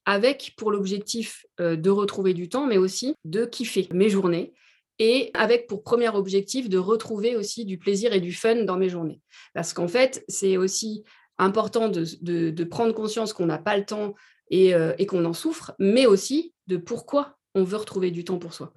avec 0.05 0.53
pour 0.55 0.71
l'objectif 0.71 1.47
de 1.59 1.89
retrouver 1.89 2.35
du 2.35 2.47
temps, 2.47 2.67
mais 2.67 2.77
aussi 2.77 3.15
de 3.25 3.45
kiffer 3.45 3.89
mes 3.91 4.09
journées 4.09 4.53
et 4.99 5.31
avec 5.33 5.67
pour 5.67 5.83
premier 5.83 6.09
objectif 6.09 6.69
de 6.69 6.77
retrouver 6.77 7.35
aussi 7.35 7.65
du 7.65 7.77
plaisir 7.77 8.13
et 8.13 8.21
du 8.21 8.33
fun 8.33 8.63
dans 8.63 8.77
mes 8.77 8.89
journées. 8.89 9.19
Parce 9.53 9.73
qu'en 9.73 9.87
fait, 9.87 10.23
c'est 10.27 10.57
aussi 10.57 11.03
important 11.37 11.89
de, 11.89 12.63
prendre 12.63 12.93
conscience 12.93 13.33
qu'on 13.33 13.45
n'a 13.45 13.57
pas 13.57 13.77
le 13.77 13.85
temps 13.85 14.15
euh, 14.53 14.93
et, 14.97 15.05
qu'on 15.05 15.25
en 15.25 15.33
souffre, 15.33 15.73
mais 15.79 16.05
aussi 16.05 16.53
de 16.67 16.77
pourquoi 16.77 17.37
on 17.55 17.63
veut 17.63 17.77
retrouver 17.77 18.11
du 18.11 18.23
temps 18.23 18.37
pour 18.37 18.53
soi. 18.53 18.73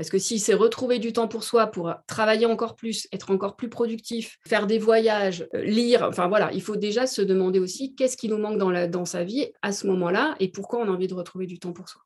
Parce 0.00 0.08
que 0.08 0.18
si 0.18 0.38
c'est 0.38 0.54
retrouver 0.54 0.98
du 0.98 1.12
temps 1.12 1.28
pour 1.28 1.44
soi, 1.44 1.66
pour 1.66 1.92
travailler 2.06 2.46
encore 2.46 2.74
plus, 2.74 3.06
être 3.12 3.30
encore 3.30 3.54
plus 3.54 3.68
productif, 3.68 4.38
faire 4.48 4.66
des 4.66 4.78
voyages, 4.78 5.46
euh, 5.54 5.62
lire, 5.62 6.06
enfin 6.08 6.26
voilà, 6.26 6.50
il 6.54 6.62
faut 6.62 6.76
déjà 6.76 7.06
se 7.06 7.20
demander 7.20 7.58
aussi 7.58 7.94
qu'est-ce 7.94 8.16
qui 8.16 8.30
nous 8.30 8.38
manque 8.38 8.56
dans, 8.56 9.04
sa 9.04 9.24
vie 9.24 9.52
à 9.60 9.72
ce 9.72 9.86
moment-là 9.88 10.36
et 10.40 10.48
pourquoi 10.48 10.78
on 10.78 10.84
a 10.84 10.90
envie 10.90 11.06
de 11.06 11.12
retrouver 11.12 11.44
du 11.44 11.58
temps 11.58 11.74
pour 11.74 11.90
soi. 11.90 12.00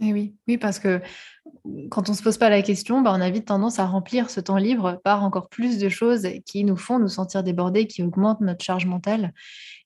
Et 0.00 0.06
eh 0.06 0.12
oui, 0.14 0.34
oui, 0.48 0.56
parce 0.56 0.78
que 0.78 1.02
quand 1.90 2.08
on 2.08 2.12
ne 2.12 2.16
se 2.16 2.22
pose 2.22 2.38
pas 2.38 2.48
la 2.48 2.62
question, 2.62 3.02
bah, 3.02 3.12
on 3.14 3.20
a 3.20 3.28
vite 3.28 3.44
tendance 3.44 3.78
à 3.78 3.84
remplir 3.84 4.30
ce 4.30 4.40
temps 4.40 4.56
libre 4.56 4.98
par 5.04 5.22
encore 5.22 5.50
plus 5.50 5.76
de 5.76 5.90
choses 5.90 6.26
qui 6.46 6.64
nous 6.64 6.78
font 6.78 6.98
nous 6.98 7.08
sentir 7.08 7.42
débordés, 7.42 7.86
qui 7.86 8.02
augmentent 8.02 8.40
notre 8.40 8.64
charge 8.64 8.86
mentale 8.86 9.34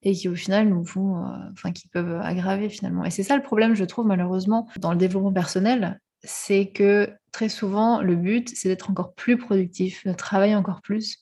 et 0.05 0.13
qui 0.13 0.29
au 0.29 0.37
final 0.37 0.69
nous 0.69 0.85
font, 0.85 1.25
euh, 1.27 1.71
qui 1.73 1.89
peuvent 1.89 2.21
aggraver 2.23 2.69
finalement. 2.69 3.05
Et 3.05 3.11
c'est 3.11 3.25
ça 3.25 3.35
le 3.35 3.43
problème, 3.43 3.75
je 3.75 3.85
trouve, 3.85 4.07
malheureusement, 4.07 4.69
dans 4.79 4.93
le 4.93 4.99
développement 4.99 5.33
personnel, 5.33 5.99
c'est 6.25 6.71
que 6.71 7.11
très 7.33 7.49
souvent, 7.49 8.01
le 8.01 8.17
but, 8.17 8.51
c'est 8.55 8.69
d'être 8.69 8.91
encore 8.91 9.15
plus 9.15 9.37
productif, 9.37 10.07
de 10.07 10.13
travailler 10.13 10.55
encore 10.55 10.83
plus. 10.83 11.19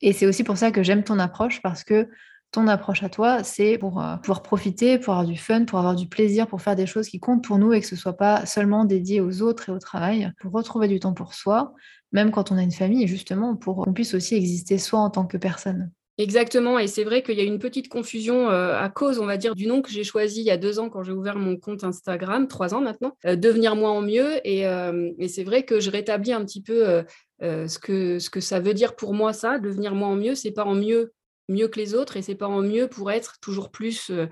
Et 0.00 0.12
c'est 0.12 0.26
aussi 0.26 0.44
pour 0.44 0.56
ça 0.56 0.70
que 0.70 0.82
j'aime 0.82 1.02
ton 1.04 1.18
approche, 1.18 1.60
parce 1.62 1.84
que 1.84 2.08
ton 2.50 2.66
approche 2.66 3.02
à 3.02 3.08
toi, 3.08 3.44
c'est 3.44 3.76
pour 3.76 4.02
euh, 4.02 4.16
pouvoir 4.16 4.42
profiter, 4.42 4.98
pour 4.98 5.14
avoir 5.14 5.26
du 5.26 5.36
fun, 5.36 5.64
pour 5.64 5.78
avoir 5.78 5.94
du 5.94 6.08
plaisir, 6.08 6.46
pour 6.46 6.62
faire 6.62 6.76
des 6.76 6.86
choses 6.86 7.08
qui 7.08 7.20
comptent 7.20 7.44
pour 7.44 7.58
nous 7.58 7.72
et 7.72 7.80
que 7.80 7.86
ce 7.86 7.96
soit 7.96 8.16
pas 8.16 8.46
seulement 8.46 8.84
dédié 8.84 9.20
aux 9.20 9.42
autres 9.42 9.68
et 9.68 9.72
au 9.72 9.78
travail, 9.78 10.32
pour 10.40 10.52
retrouver 10.52 10.88
du 10.88 10.98
temps 10.98 11.12
pour 11.12 11.34
soi, 11.34 11.74
même 12.12 12.30
quand 12.30 12.50
on 12.50 12.56
a 12.56 12.62
une 12.62 12.72
famille, 12.72 13.06
justement, 13.06 13.54
pour 13.56 13.84
qu'on 13.84 13.92
puisse 13.92 14.14
aussi 14.14 14.34
exister 14.34 14.78
soi 14.78 15.00
en 15.00 15.10
tant 15.10 15.26
que 15.26 15.36
personne. 15.36 15.90
Exactement, 16.18 16.80
et 16.80 16.88
c'est 16.88 17.04
vrai 17.04 17.22
qu'il 17.22 17.36
y 17.38 17.40
a 17.40 17.44
une 17.44 17.60
petite 17.60 17.88
confusion 17.88 18.50
euh, 18.50 18.76
à 18.76 18.88
cause, 18.88 19.20
on 19.20 19.26
va 19.26 19.36
dire, 19.36 19.54
du 19.54 19.68
nom 19.68 19.82
que 19.82 19.90
j'ai 19.90 20.02
choisi 20.02 20.40
il 20.40 20.46
y 20.46 20.50
a 20.50 20.56
deux 20.56 20.80
ans 20.80 20.90
quand 20.90 21.04
j'ai 21.04 21.12
ouvert 21.12 21.36
mon 21.38 21.56
compte 21.56 21.84
Instagram, 21.84 22.48
trois 22.48 22.74
ans 22.74 22.80
maintenant, 22.80 23.16
euh, 23.24 23.36
devenir 23.36 23.76
moins 23.76 23.92
en 23.92 24.02
mieux. 24.02 24.40
Et, 24.44 24.62
et 24.62 25.28
c'est 25.28 25.44
vrai 25.44 25.62
que 25.64 25.78
je 25.78 25.90
rétablis 25.90 26.32
un 26.32 26.44
petit 26.44 26.60
peu 26.62 27.04
ce, 27.40 27.78
que, 27.78 28.18
ce 28.18 28.30
que 28.30 28.40
ça 28.40 28.58
veut 28.58 28.74
dire 28.74 28.96
pour 28.96 29.14
moi, 29.14 29.32
ça, 29.32 29.60
devenir 29.60 29.94
moins 29.94 30.08
en 30.08 30.16
mieux, 30.16 30.34
c'est 30.34 30.50
pas 30.50 30.64
en 30.64 30.74
mieux 30.74 31.12
mieux 31.48 31.68
que 31.68 31.80
les 31.80 31.94
autres 31.94 32.16
et 32.16 32.22
c'est 32.22 32.34
pas 32.34 32.46
en 32.46 32.62
mieux 32.62 32.88
pour 32.88 33.10
être 33.10 33.38
toujours 33.40 33.70
plus 33.70 34.10
euh, 34.10 34.26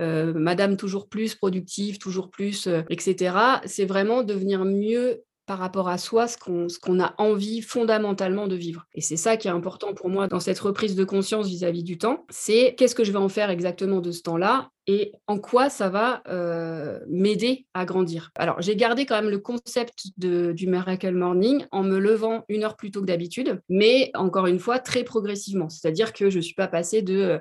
euh, 0.00 0.32
madame 0.34 0.76
toujours 0.76 1.08
plus 1.08 1.34
productive, 1.34 1.98
toujours 1.98 2.30
plus, 2.30 2.66
euh, 2.66 2.82
etc. 2.90 3.36
C'est 3.64 3.86
vraiment 3.86 4.22
devenir 4.22 4.64
mieux 4.64 5.22
par 5.46 5.58
rapport 5.58 5.88
à 5.88 5.96
soi, 5.96 6.26
ce 6.28 6.36
qu'on 6.36 7.00
a 7.00 7.14
envie 7.18 7.62
fondamentalement 7.62 8.48
de 8.48 8.56
vivre. 8.56 8.86
Et 8.94 9.00
c'est 9.00 9.16
ça 9.16 9.36
qui 9.36 9.48
est 9.48 9.52
important 9.52 9.94
pour 9.94 10.08
moi 10.08 10.26
dans 10.26 10.40
cette 10.40 10.58
reprise 10.58 10.96
de 10.96 11.04
conscience 11.04 11.46
vis-à-vis 11.46 11.84
du 11.84 11.98
temps, 11.98 12.26
c'est 12.28 12.74
qu'est-ce 12.76 12.94
que 12.94 13.04
je 13.04 13.12
vais 13.12 13.18
en 13.18 13.28
faire 13.28 13.50
exactement 13.50 14.00
de 14.00 14.10
ce 14.10 14.22
temps-là 14.22 14.70
et 14.88 15.12
en 15.26 15.38
quoi 15.38 15.68
ça 15.68 15.88
va 15.88 16.22
euh, 16.28 17.00
m'aider 17.08 17.66
à 17.74 17.84
grandir. 17.84 18.30
Alors, 18.36 18.60
j'ai 18.62 18.76
gardé 18.76 19.04
quand 19.04 19.16
même 19.16 19.30
le 19.30 19.38
concept 19.38 20.12
du 20.16 20.66
Miracle 20.66 21.12
Morning 21.12 21.64
en 21.72 21.82
me 21.82 21.98
levant 21.98 22.44
une 22.48 22.62
heure 22.62 22.76
plus 22.76 22.92
tôt 22.92 23.00
que 23.00 23.06
d'habitude, 23.06 23.60
mais 23.68 24.10
encore 24.14 24.46
une 24.46 24.60
fois, 24.60 24.78
très 24.78 25.02
progressivement. 25.02 25.68
C'est-à-dire 25.68 26.12
que 26.12 26.30
je 26.30 26.36
ne 26.36 26.42
suis 26.42 26.54
pas 26.54 26.68
passée 26.68 27.02
de 27.02 27.40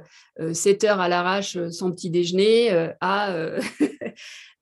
7 0.51 0.83
euh, 0.83 0.87
heures 0.87 0.99
à 0.99 1.07
l'arrache 1.07 1.55
euh, 1.55 1.69
sans 1.69 1.91
petit 1.91 2.09
déjeuner 2.09 2.89
à... 2.99 3.35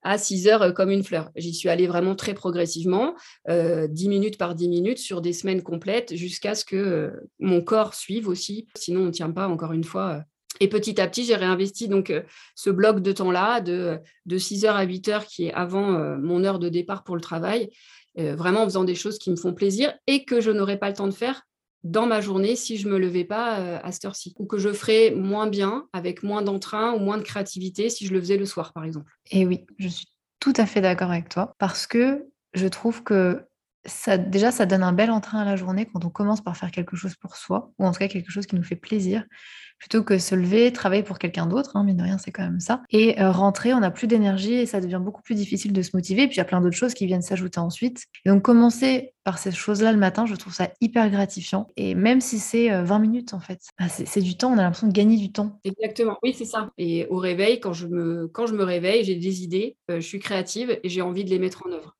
à 0.04 0.18
6 0.18 0.48
heures 0.48 0.74
comme 0.74 0.90
une 0.90 1.02
fleur. 1.02 1.30
J'y 1.34 1.52
suis 1.52 1.68
allée 1.68 1.86
vraiment 1.86 2.14
très 2.14 2.34
progressivement, 2.34 3.14
10 3.48 4.08
minutes 4.08 4.38
par 4.38 4.54
10 4.54 4.68
minutes 4.68 4.98
sur 4.98 5.20
des 5.20 5.32
semaines 5.32 5.62
complètes 5.62 6.14
jusqu'à 6.14 6.54
ce 6.54 6.64
que 6.64 7.12
mon 7.40 7.62
corps 7.62 7.94
suive 7.94 8.28
aussi. 8.28 8.68
Sinon, 8.76 9.00
on 9.00 9.06
ne 9.06 9.10
tient 9.10 9.30
pas, 9.30 9.48
encore 9.48 9.72
une 9.72 9.84
fois, 9.84 10.24
et 10.60 10.68
petit 10.68 11.00
à 11.00 11.08
petit, 11.08 11.24
j'ai 11.24 11.34
réinvesti 11.34 11.88
donc 11.88 12.10
euh, 12.10 12.22
ce 12.54 12.70
bloc 12.70 13.00
de 13.00 13.12
temps-là 13.12 13.60
de, 13.60 13.98
de 14.26 14.38
6h 14.38 14.68
à 14.68 14.86
8h 14.86 15.26
qui 15.26 15.46
est 15.46 15.52
avant 15.52 15.94
euh, 15.94 16.16
mon 16.16 16.44
heure 16.44 16.58
de 16.58 16.68
départ 16.68 17.02
pour 17.02 17.16
le 17.16 17.20
travail, 17.20 17.70
euh, 18.18 18.36
vraiment 18.36 18.62
en 18.62 18.64
faisant 18.64 18.84
des 18.84 18.94
choses 18.94 19.18
qui 19.18 19.30
me 19.30 19.36
font 19.36 19.52
plaisir 19.52 19.92
et 20.06 20.24
que 20.24 20.40
je 20.40 20.50
n'aurais 20.50 20.78
pas 20.78 20.88
le 20.88 20.94
temps 20.94 21.08
de 21.08 21.14
faire 21.14 21.42
dans 21.84 22.06
ma 22.06 22.20
journée 22.20 22.56
si 22.56 22.76
je 22.78 22.88
me 22.88 22.98
levais 22.98 23.24
pas 23.24 23.78
à 23.78 23.92
cette 23.92 24.04
heure-ci, 24.06 24.34
ou 24.38 24.46
que 24.46 24.58
je 24.58 24.72
ferais 24.72 25.12
moins 25.12 25.46
bien, 25.46 25.86
avec 25.92 26.22
moins 26.22 26.42
d'entrain 26.42 26.94
ou 26.94 26.98
moins 26.98 27.18
de 27.18 27.22
créativité 27.22 27.90
si 27.90 28.06
je 28.06 28.12
le 28.12 28.20
faisais 28.20 28.38
le 28.38 28.46
soir, 28.46 28.72
par 28.72 28.84
exemple. 28.84 29.12
Et 29.30 29.46
oui, 29.46 29.66
je 29.78 29.88
suis 29.88 30.06
tout 30.40 30.54
à 30.56 30.66
fait 30.66 30.80
d'accord 30.80 31.10
avec 31.10 31.28
toi, 31.28 31.54
parce 31.58 31.86
que 31.86 32.24
je 32.54 32.66
trouve 32.66 33.02
que 33.02 33.42
déjà, 34.18 34.50
ça 34.50 34.66
donne 34.66 34.82
un 34.82 34.92
bel 34.92 35.10
entrain 35.10 35.40
à 35.40 35.44
la 35.44 35.56
journée 35.56 35.86
quand 35.86 36.04
on 36.04 36.10
commence 36.10 36.40
par 36.40 36.56
faire 36.56 36.70
quelque 36.70 36.96
chose 36.96 37.14
pour 37.14 37.36
soi, 37.36 37.72
ou 37.78 37.86
en 37.86 37.92
tout 37.92 37.98
cas 37.98 38.08
quelque 38.08 38.30
chose 38.30 38.46
qui 38.46 38.56
nous 38.56 38.62
fait 38.62 38.76
plaisir 38.76 39.24
plutôt 39.78 40.02
que 40.02 40.18
se 40.18 40.34
lever, 40.34 40.72
travailler 40.72 41.02
pour 41.02 41.18
quelqu'un 41.18 41.46
d'autre, 41.46 41.76
hein, 41.76 41.84
mais 41.84 41.92
de 41.92 42.02
rien, 42.02 42.16
c'est 42.16 42.30
quand 42.30 42.42
même 42.42 42.60
ça. 42.60 42.82
Et 42.90 43.20
euh, 43.20 43.30
rentrer, 43.30 43.74
on 43.74 43.80
n'a 43.80 43.90
plus 43.90 44.06
d'énergie 44.06 44.54
et 44.54 44.66
ça 44.66 44.80
devient 44.80 45.00
beaucoup 45.02 45.20
plus 45.20 45.34
difficile 45.34 45.72
de 45.72 45.82
se 45.82 45.90
motiver. 45.94 46.22
Et 46.22 46.26
puis 46.26 46.36
il 46.36 46.38
y 46.38 46.40
a 46.40 46.46
plein 46.46 46.60
d'autres 46.60 46.76
choses 46.76 46.94
qui 46.94 47.06
viennent 47.06 47.22
s'ajouter 47.22 47.60
ensuite. 47.60 48.04
Et 48.24 48.30
donc 48.30 48.42
commencer 48.42 49.12
par 49.24 49.38
ces 49.38 49.52
choses-là 49.52 49.92
le 49.92 49.98
matin, 49.98 50.26
je 50.26 50.34
trouve 50.36 50.54
ça 50.54 50.70
hyper 50.80 51.10
gratifiant. 51.10 51.68
Et 51.76 51.94
même 51.94 52.20
si 52.20 52.38
c'est 52.38 52.70
20 52.82 52.96
euh, 52.96 52.98
minutes 52.98 53.34
en 53.34 53.40
fait, 53.40 53.60
bah, 53.78 53.86
c'est 53.88 54.22
du 54.22 54.36
temps, 54.36 54.52
on 54.52 54.58
a 54.58 54.62
l'impression 54.62 54.86
de 54.86 54.92
gagner 54.92 55.18
du 55.18 55.32
temps. 55.32 55.60
Exactement, 55.64 56.18
oui, 56.22 56.34
c'est 56.36 56.44
ça. 56.44 56.70
Et 56.78 57.06
au 57.10 57.16
réveil, 57.16 57.60
quand 57.60 57.72
je 57.72 57.86
me, 57.86 58.26
quand 58.28 58.46
je 58.46 58.54
me 58.54 58.64
réveille, 58.64 59.04
j'ai 59.04 59.16
des 59.16 59.42
idées, 59.42 59.76
euh, 59.90 59.96
je 59.96 60.06
suis 60.06 60.18
créative 60.18 60.78
et 60.82 60.88
j'ai 60.88 61.02
envie 61.02 61.24
de 61.24 61.30
les 61.30 61.38
mettre 61.38 61.62
en 61.66 61.70
œuvre. 61.70 61.94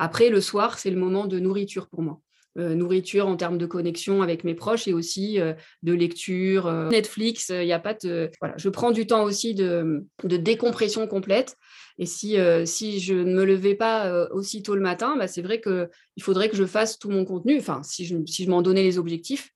Après, 0.00 0.30
le 0.30 0.40
soir, 0.40 0.78
c'est 0.78 0.90
le 0.90 0.98
moment 0.98 1.26
de 1.26 1.38
nourriture 1.38 1.86
pour 1.86 2.00
moi. 2.00 2.20
Euh, 2.58 2.74
nourriture 2.74 3.28
en 3.28 3.36
termes 3.36 3.58
de 3.58 3.66
connexion 3.66 4.22
avec 4.22 4.44
mes 4.44 4.54
proches 4.54 4.88
et 4.88 4.94
aussi 4.94 5.38
euh, 5.38 5.52
de 5.82 5.92
lecture, 5.92 6.66
euh, 6.66 6.88
Netflix. 6.88 7.50
Il 7.50 7.66
n'y 7.66 7.72
a 7.74 7.78
pas 7.78 7.92
de 7.92 8.30
voilà, 8.40 8.54
je 8.56 8.70
prends 8.70 8.92
du 8.92 9.06
temps 9.06 9.22
aussi 9.22 9.54
de, 9.54 10.02
décompression 10.24 11.06
complète. 11.06 11.56
Et 11.98 12.06
si, 12.06 12.38
si 12.64 12.98
je 12.98 13.12
ne 13.12 13.34
me 13.34 13.44
levais 13.44 13.74
pas 13.74 14.26
aussitôt 14.30 14.74
le 14.74 14.80
matin, 14.80 15.16
bah, 15.18 15.28
c'est 15.28 15.42
vrai 15.42 15.60
qu'il 15.60 16.22
faudrait 16.22 16.48
que 16.48 16.56
je 16.56 16.64
fasse 16.64 16.98
tout 16.98 17.10
mon 17.10 17.26
contenu. 17.26 17.58
Enfin, 17.58 17.82
si 17.82 18.06
je, 18.06 18.16
si 18.24 18.44
je 18.44 18.50
m'en 18.50 18.62
donnais 18.62 18.82
les 18.82 18.96
objectifs 18.96 19.50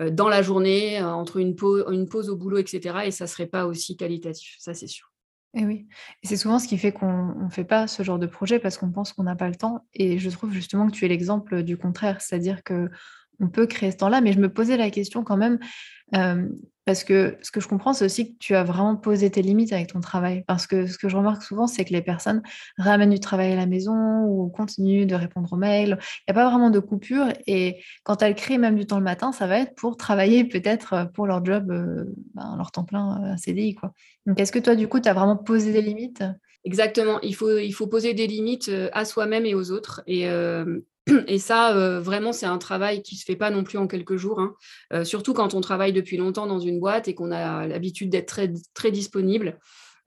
dans 0.00 0.30
la 0.30 0.40
journée, 0.40 1.02
entre 1.02 1.36
une 1.36 1.54
pause, 1.54 1.84
une 1.90 2.08
pause 2.08 2.30
au 2.30 2.36
boulot, 2.36 2.56
etc. 2.56 3.00
Et 3.04 3.10
ça 3.10 3.24
ne 3.24 3.28
serait 3.28 3.46
pas 3.46 3.66
aussi 3.66 3.98
qualitatif, 3.98 4.56
ça 4.58 4.72
c'est 4.72 4.86
sûr. 4.86 5.11
Et 5.54 5.66
oui, 5.66 5.86
c'est 6.22 6.36
souvent 6.36 6.58
ce 6.58 6.66
qui 6.66 6.78
fait 6.78 6.92
qu'on 6.92 7.34
ne 7.44 7.50
fait 7.50 7.64
pas 7.64 7.86
ce 7.86 8.02
genre 8.02 8.18
de 8.18 8.26
projet 8.26 8.58
parce 8.58 8.78
qu'on 8.78 8.90
pense 8.90 9.12
qu'on 9.12 9.24
n'a 9.24 9.36
pas 9.36 9.48
le 9.48 9.54
temps. 9.54 9.84
Et 9.92 10.18
je 10.18 10.30
trouve 10.30 10.52
justement 10.52 10.86
que 10.86 10.92
tu 10.92 11.04
es 11.04 11.08
l'exemple 11.08 11.62
du 11.62 11.76
contraire, 11.76 12.22
c'est-à-dire 12.22 12.62
que 12.62 12.88
on 13.38 13.48
peut 13.48 13.66
créer 13.66 13.90
ce 13.90 13.98
temps-là. 13.98 14.22
Mais 14.22 14.32
je 14.32 14.40
me 14.40 14.50
posais 14.50 14.76
la 14.78 14.90
question 14.90 15.24
quand 15.24 15.36
même, 15.36 15.58
parce 16.84 17.04
que 17.04 17.36
ce 17.42 17.50
que 17.52 17.60
je 17.60 17.68
comprends, 17.68 17.92
c'est 17.92 18.04
aussi 18.04 18.32
que 18.32 18.38
tu 18.38 18.56
as 18.56 18.64
vraiment 18.64 18.96
posé 18.96 19.30
tes 19.30 19.42
limites 19.42 19.72
avec 19.72 19.92
ton 19.92 20.00
travail. 20.00 20.42
Parce 20.46 20.66
que 20.66 20.86
ce 20.86 20.98
que 20.98 21.08
je 21.08 21.16
remarque 21.16 21.42
souvent, 21.42 21.66
c'est 21.68 21.84
que 21.84 21.92
les 21.92 22.02
personnes 22.02 22.42
ramènent 22.76 23.10
du 23.10 23.20
travail 23.20 23.52
à 23.52 23.56
la 23.56 23.66
maison 23.66 24.24
ou 24.24 24.48
continuent 24.48 25.06
de 25.06 25.14
répondre 25.14 25.52
aux 25.52 25.56
mails. 25.56 25.98
Il 26.00 26.32
n'y 26.32 26.38
a 26.38 26.42
pas 26.42 26.50
vraiment 26.50 26.70
de 26.70 26.80
coupure. 26.80 27.28
Et 27.46 27.82
quand 28.02 28.22
elles 28.22 28.34
créent 28.34 28.58
même 28.58 28.76
du 28.76 28.86
temps 28.86 28.98
le 28.98 29.04
matin, 29.04 29.30
ça 29.30 29.46
va 29.46 29.58
être 29.58 29.74
pour 29.76 29.96
travailler 29.96 30.44
peut-être 30.48 31.10
pour 31.14 31.26
leur 31.26 31.44
job, 31.44 31.66
ben, 32.34 32.56
leur 32.56 32.72
temps 32.72 32.84
plein 32.84 33.36
CDI. 33.36 33.74
Quoi. 33.74 33.92
Donc, 34.26 34.40
est-ce 34.40 34.52
que 34.52 34.58
toi, 34.58 34.74
du 34.74 34.88
coup, 34.88 34.98
tu 34.98 35.08
as 35.08 35.14
vraiment 35.14 35.36
posé 35.36 35.72
des 35.72 35.82
limites? 35.82 36.24
Exactement. 36.64 37.20
Il 37.22 37.34
faut, 37.34 37.58
il 37.58 37.72
faut 37.72 37.86
poser 37.86 38.14
des 38.14 38.26
limites 38.26 38.70
à 38.92 39.04
soi-même 39.04 39.46
et 39.46 39.54
aux 39.54 39.70
autres. 39.70 40.02
Et, 40.06 40.28
et 41.26 41.38
ça, 41.38 41.76
euh, 41.76 42.00
vraiment, 42.00 42.32
c'est 42.32 42.46
un 42.46 42.58
travail 42.58 43.02
qui 43.02 43.16
ne 43.16 43.18
se 43.18 43.24
fait 43.24 43.36
pas 43.36 43.50
non 43.50 43.64
plus 43.64 43.78
en 43.78 43.86
quelques 43.86 44.16
jours, 44.16 44.40
hein. 44.40 44.54
euh, 44.92 45.04
surtout 45.04 45.34
quand 45.34 45.54
on 45.54 45.60
travaille 45.60 45.92
depuis 45.92 46.16
longtemps 46.16 46.46
dans 46.46 46.60
une 46.60 46.78
boîte 46.78 47.08
et 47.08 47.14
qu'on 47.14 47.32
a 47.32 47.66
l'habitude 47.66 48.10
d'être 48.10 48.26
très, 48.26 48.52
très 48.74 48.90
disponible. 48.92 49.58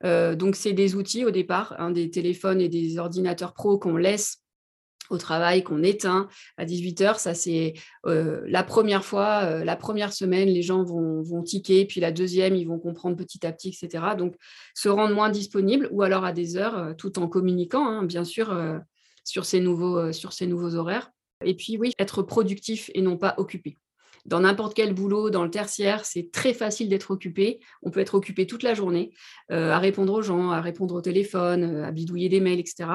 Euh, 0.04 0.34
donc, 0.34 0.56
c'est 0.56 0.72
des 0.72 0.94
outils 0.94 1.24
au 1.24 1.30
départ, 1.30 1.74
hein, 1.78 1.90
des 1.90 2.10
téléphones 2.10 2.60
et 2.60 2.68
des 2.68 2.98
ordinateurs 2.98 3.52
pro 3.52 3.78
qu'on 3.78 3.96
laisse 3.96 4.38
au 5.08 5.18
travail, 5.18 5.62
qu'on 5.62 5.82
éteint 5.82 6.28
à 6.56 6.64
18h. 6.64 7.18
Ça, 7.18 7.32
c'est 7.32 7.74
la 8.04 8.64
première 8.64 9.04
fois, 9.04 9.62
la 9.62 9.76
première 9.76 10.12
semaine, 10.12 10.48
les 10.48 10.62
gens 10.62 10.82
vont, 10.82 11.22
vont 11.22 11.44
tiquer, 11.44 11.84
puis 11.84 12.00
la 12.00 12.10
deuxième, 12.10 12.56
ils 12.56 12.66
vont 12.66 12.80
comprendre 12.80 13.14
petit 13.14 13.46
à 13.46 13.52
petit, 13.52 13.68
etc. 13.68 14.04
Donc, 14.18 14.34
se 14.74 14.88
rendre 14.88 15.14
moins 15.14 15.30
disponible 15.30 15.88
ou 15.92 16.02
alors 16.02 16.24
à 16.24 16.32
des 16.32 16.56
heures, 16.56 16.96
tout 16.98 17.20
en 17.20 17.28
communiquant, 17.28 17.86
hein, 17.86 18.02
bien 18.02 18.24
sûr 18.24 18.52
sur 19.26 19.44
ces 19.44 19.60
nouveaux, 19.60 19.98
euh, 19.98 20.12
sur 20.12 20.32
ces 20.32 20.46
nouveaux 20.46 20.76
horaires. 20.76 21.10
Et 21.44 21.54
puis 21.54 21.76
oui, 21.76 21.92
être 21.98 22.22
productif 22.22 22.90
et 22.94 23.02
non 23.02 23.18
pas 23.18 23.34
occupé. 23.36 23.76
Dans 24.24 24.40
n'importe 24.40 24.74
quel 24.74 24.92
boulot, 24.92 25.30
dans 25.30 25.44
le 25.44 25.50
tertiaire, 25.50 26.04
c'est 26.04 26.32
très 26.32 26.52
facile 26.52 26.88
d'être 26.88 27.12
occupé. 27.12 27.60
On 27.82 27.90
peut 27.90 28.00
être 28.00 28.14
occupé 28.14 28.46
toute 28.46 28.64
la 28.64 28.74
journée 28.74 29.12
euh, 29.52 29.70
à 29.70 29.78
répondre 29.78 30.12
aux 30.12 30.22
gens, 30.22 30.50
à 30.50 30.60
répondre 30.60 30.94
au 30.94 31.00
téléphone, 31.00 31.62
euh, 31.62 31.84
à 31.84 31.92
bidouiller 31.92 32.28
des 32.28 32.40
mails, 32.40 32.58
etc. 32.58 32.88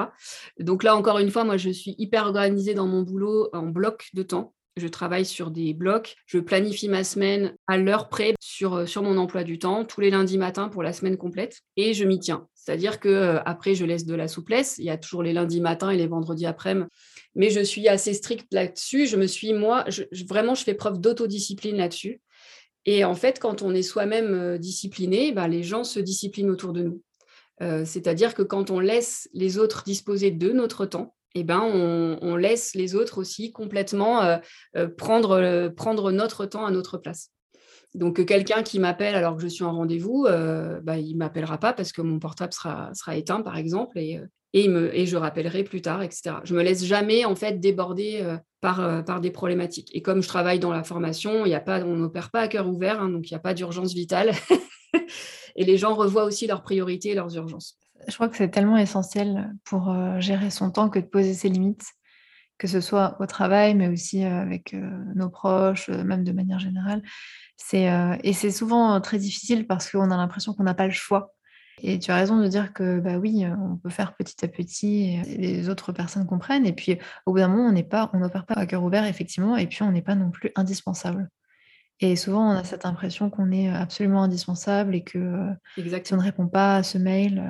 Donc 0.58 0.82
là, 0.82 0.94
encore 0.94 1.18
une 1.18 1.30
fois, 1.30 1.44
moi, 1.44 1.56
je 1.56 1.70
suis 1.70 1.94
hyper 1.96 2.26
organisée 2.26 2.74
dans 2.74 2.86
mon 2.86 3.02
boulot 3.02 3.48
en 3.54 3.62
bloc 3.62 4.10
de 4.12 4.22
temps. 4.22 4.54
Je 4.76 4.88
travaille 4.88 5.26
sur 5.26 5.50
des 5.50 5.74
blocs, 5.74 6.16
je 6.26 6.38
planifie 6.38 6.88
ma 6.88 7.04
semaine 7.04 7.54
à 7.66 7.76
l'heure 7.76 8.08
près 8.08 8.34
sur, 8.40 8.88
sur 8.88 9.02
mon 9.02 9.18
emploi 9.18 9.44
du 9.44 9.58
temps, 9.58 9.84
tous 9.84 10.00
les 10.00 10.10
lundis 10.10 10.38
matins 10.38 10.68
pour 10.68 10.82
la 10.82 10.92
semaine 10.92 11.18
complète, 11.18 11.60
et 11.76 11.92
je 11.92 12.04
m'y 12.04 12.18
tiens. 12.18 12.48
C'est-à-dire 12.64 13.00
que 13.00 13.08
euh, 13.08 13.42
après, 13.44 13.74
je 13.74 13.84
laisse 13.84 14.06
de 14.06 14.14
la 14.14 14.28
souplesse. 14.28 14.76
Il 14.78 14.84
y 14.84 14.90
a 14.90 14.96
toujours 14.96 15.22
les 15.22 15.32
lundis 15.32 15.60
matins 15.60 15.90
et 15.90 15.96
les 15.96 16.06
vendredis 16.06 16.46
après-midi. 16.46 16.88
Mais 17.34 17.50
je 17.50 17.60
suis 17.60 17.88
assez 17.88 18.14
stricte 18.14 18.52
là-dessus. 18.52 19.06
Je 19.06 19.16
me 19.16 19.26
suis, 19.26 19.52
moi, 19.52 19.84
vraiment, 20.28 20.54
je 20.54 20.62
fais 20.62 20.74
preuve 20.74 21.00
d'autodiscipline 21.00 21.76
là-dessus. 21.76 22.20
Et 22.84 23.04
en 23.04 23.14
fait, 23.14 23.40
quand 23.40 23.62
on 23.62 23.74
est 23.74 23.82
soi-même 23.82 24.34
euh, 24.34 24.58
discipliné, 24.58 25.32
ben, 25.32 25.48
les 25.48 25.62
gens 25.62 25.82
se 25.82 25.98
disciplinent 25.98 26.50
autour 26.50 26.72
de 26.72 26.82
nous. 26.82 27.02
Euh, 27.62 27.84
c'est-à-dire 27.84 28.34
que 28.34 28.42
quand 28.42 28.70
on 28.70 28.80
laisse 28.80 29.28
les 29.32 29.58
autres 29.58 29.82
disposer 29.84 30.30
de 30.30 30.52
notre 30.52 30.86
temps, 30.86 31.14
eh 31.34 31.44
ben, 31.44 31.60
on, 31.60 32.36
laisse 32.36 32.74
les 32.74 32.94
autres 32.94 33.18
aussi 33.18 33.52
complètement 33.52 34.38
prendre, 34.96 35.68
prendre 35.68 36.12
notre 36.12 36.46
temps 36.46 36.66
à 36.66 36.70
notre 36.70 36.98
place. 36.98 37.30
Donc, 37.94 38.24
quelqu'un 38.24 38.62
qui 38.62 38.78
m'appelle 38.78 39.14
alors 39.14 39.36
que 39.36 39.42
je 39.42 39.48
suis 39.48 39.64
en 39.64 39.72
rendez-vous, 39.72 40.24
euh, 40.26 40.80
bah, 40.82 40.96
il 40.96 41.12
ne 41.12 41.18
m'appellera 41.18 41.58
pas 41.58 41.72
parce 41.74 41.92
que 41.92 42.00
mon 42.00 42.18
portable 42.18 42.52
sera, 42.52 43.16
éteint, 43.16 43.42
par 43.42 43.56
exemple, 43.58 43.98
et, 43.98 44.18
euh, 44.18 45.04
je 45.04 45.16
rappellerai 45.16 45.62
plus 45.62 45.82
tard, 45.82 46.02
etc. 46.02 46.36
Je 46.44 46.54
me 46.54 46.62
laisse 46.62 46.84
jamais, 46.84 47.26
en 47.26 47.34
fait, 47.34 47.60
déborder 47.60 48.20
euh, 48.22 48.38
par, 48.60 49.20
des 49.20 49.30
problématiques. 49.30 49.94
Et 49.94 50.00
comme 50.00 50.22
je 50.22 50.28
travaille 50.28 50.58
dans 50.58 50.72
la 50.72 50.84
formation, 50.84 51.44
on 51.44 51.96
n'opère 51.96 52.30
pas 52.30 52.40
à 52.40 52.48
cœur 52.48 52.66
ouvert, 52.66 53.02
hein, 53.02 53.10
donc 53.10 53.30
il 53.30 53.34
n'y 53.34 53.36
a 53.36 53.40
pas 53.40 53.54
d'urgence 53.54 53.92
vitale. 53.92 54.32
et 55.56 55.64
les 55.64 55.76
gens 55.76 55.94
revoient 55.94 56.24
aussi 56.24 56.46
leurs 56.46 56.62
priorités 56.62 57.10
et 57.10 57.14
leurs 57.14 57.36
urgences. 57.36 57.78
Je 58.08 58.14
crois 58.14 58.28
que 58.28 58.36
c'est 58.36 58.50
tellement 58.50 58.76
essentiel 58.76 59.54
pour 59.64 59.94
gérer 60.18 60.50
son 60.50 60.70
temps 60.70 60.88
que 60.88 60.98
de 60.98 61.06
poser 61.06 61.34
ses 61.34 61.48
limites 61.48 61.84
que 62.62 62.68
ce 62.68 62.80
soit 62.80 63.16
au 63.18 63.26
travail, 63.26 63.74
mais 63.74 63.88
aussi 63.88 64.22
avec 64.22 64.72
nos 65.16 65.28
proches, 65.28 65.88
même 65.88 66.22
de 66.22 66.30
manière 66.30 66.60
générale. 66.60 67.02
et 67.72 68.32
c'est 68.32 68.52
souvent 68.52 69.00
très 69.00 69.18
difficile 69.18 69.66
parce 69.66 69.90
qu'on 69.90 70.12
a 70.12 70.16
l'impression 70.16 70.54
qu'on 70.54 70.62
n'a 70.62 70.74
pas 70.74 70.86
le 70.86 70.92
choix. 70.92 71.34
Et 71.82 71.98
tu 71.98 72.12
as 72.12 72.16
raison 72.16 72.38
de 72.38 72.46
dire 72.46 72.72
que 72.72 73.00
bah 73.00 73.18
oui, 73.18 73.44
on 73.46 73.76
peut 73.76 73.90
faire 73.90 74.14
petit 74.14 74.44
à 74.44 74.48
petit, 74.48 75.20
et 75.26 75.36
les 75.38 75.68
autres 75.68 75.90
personnes 75.90 76.24
comprennent. 76.24 76.64
Et 76.64 76.72
puis 76.72 76.98
au 77.26 77.32
bout 77.32 77.38
d'un 77.38 77.48
moment, 77.48 77.68
on 77.68 77.72
n'est 77.72 77.82
pas, 77.82 78.10
on 78.12 78.18
n'opère 78.18 78.46
pas 78.46 78.54
à 78.54 78.66
cœur 78.66 78.84
ouvert 78.84 79.06
effectivement, 79.06 79.56
et 79.56 79.66
puis 79.66 79.82
on 79.82 79.90
n'est 79.90 80.02
pas 80.02 80.14
non 80.14 80.30
plus 80.30 80.52
indispensable. 80.54 81.28
Et 82.02 82.16
souvent, 82.16 82.50
on 82.50 82.56
a 82.56 82.64
cette 82.64 82.84
impression 82.84 83.30
qu'on 83.30 83.52
est 83.52 83.68
absolument 83.68 84.24
indispensable 84.24 84.96
et 84.96 85.04
que 85.04 85.46
si 85.76 86.12
on 86.12 86.16
ne 86.16 86.22
répond 86.22 86.48
pas 86.48 86.76
à 86.76 86.82
ce 86.82 86.98
mail, 86.98 87.40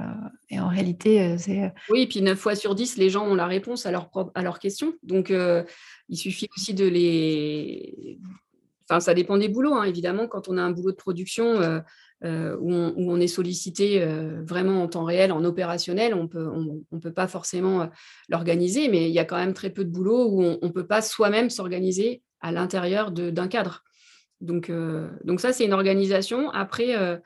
et 0.50 0.60
en 0.60 0.68
réalité, 0.68 1.38
c'est. 1.38 1.72
Oui, 1.88 2.02
et 2.02 2.06
puis 2.06 2.20
9 2.20 2.38
fois 2.38 2.54
sur 2.54 2.74
10, 2.74 2.98
les 2.98 3.08
gens 3.08 3.26
ont 3.26 3.34
la 3.34 3.46
réponse 3.46 3.86
à 3.86 3.90
leurs 3.90 4.10
à 4.34 4.42
leurs 4.42 4.58
questions. 4.58 4.92
Donc, 5.02 5.32
il 6.08 6.18
suffit 6.18 6.48
aussi 6.54 6.74
de 6.74 6.86
les. 6.86 8.18
Enfin, 8.90 9.00
ça 9.00 9.14
dépend 9.14 9.38
des 9.38 9.48
boulots, 9.48 9.74
hein. 9.74 9.84
évidemment. 9.84 10.26
Quand 10.28 10.48
on 10.48 10.58
a 10.58 10.62
un 10.62 10.70
boulot 10.70 10.90
de 10.90 10.96
production 10.96 11.82
où 12.22 12.72
on, 12.72 13.20
est 13.20 13.28
sollicité 13.28 14.04
vraiment 14.46 14.82
en 14.82 14.88
temps 14.88 15.04
réel, 15.04 15.32
en 15.32 15.44
opérationnel, 15.44 16.12
on 16.12 16.28
peut, 16.28 16.46
ne 16.92 16.98
peut 16.98 17.14
pas 17.14 17.26
forcément 17.26 17.88
l'organiser, 18.28 18.88
mais 18.88 19.08
il 19.08 19.14
y 19.14 19.18
a 19.18 19.24
quand 19.24 19.38
même 19.38 19.54
très 19.54 19.70
peu 19.70 19.82
de 19.82 19.90
boulot 19.90 20.28
où 20.28 20.42
on 20.42 20.66
ne 20.66 20.72
peut 20.72 20.86
pas 20.86 21.00
soi-même 21.00 21.48
s'organiser 21.48 22.22
à 22.42 22.52
l'intérieur 22.52 23.12
d'un 23.12 23.48
cadre. 23.48 23.82
Donc, 24.42 24.68
euh, 24.68 25.08
donc 25.24 25.40
ça, 25.40 25.52
c'est 25.52 25.64
une 25.64 25.72
organisation. 25.72 26.50
Après, 26.50 26.96
euh, 26.96 27.16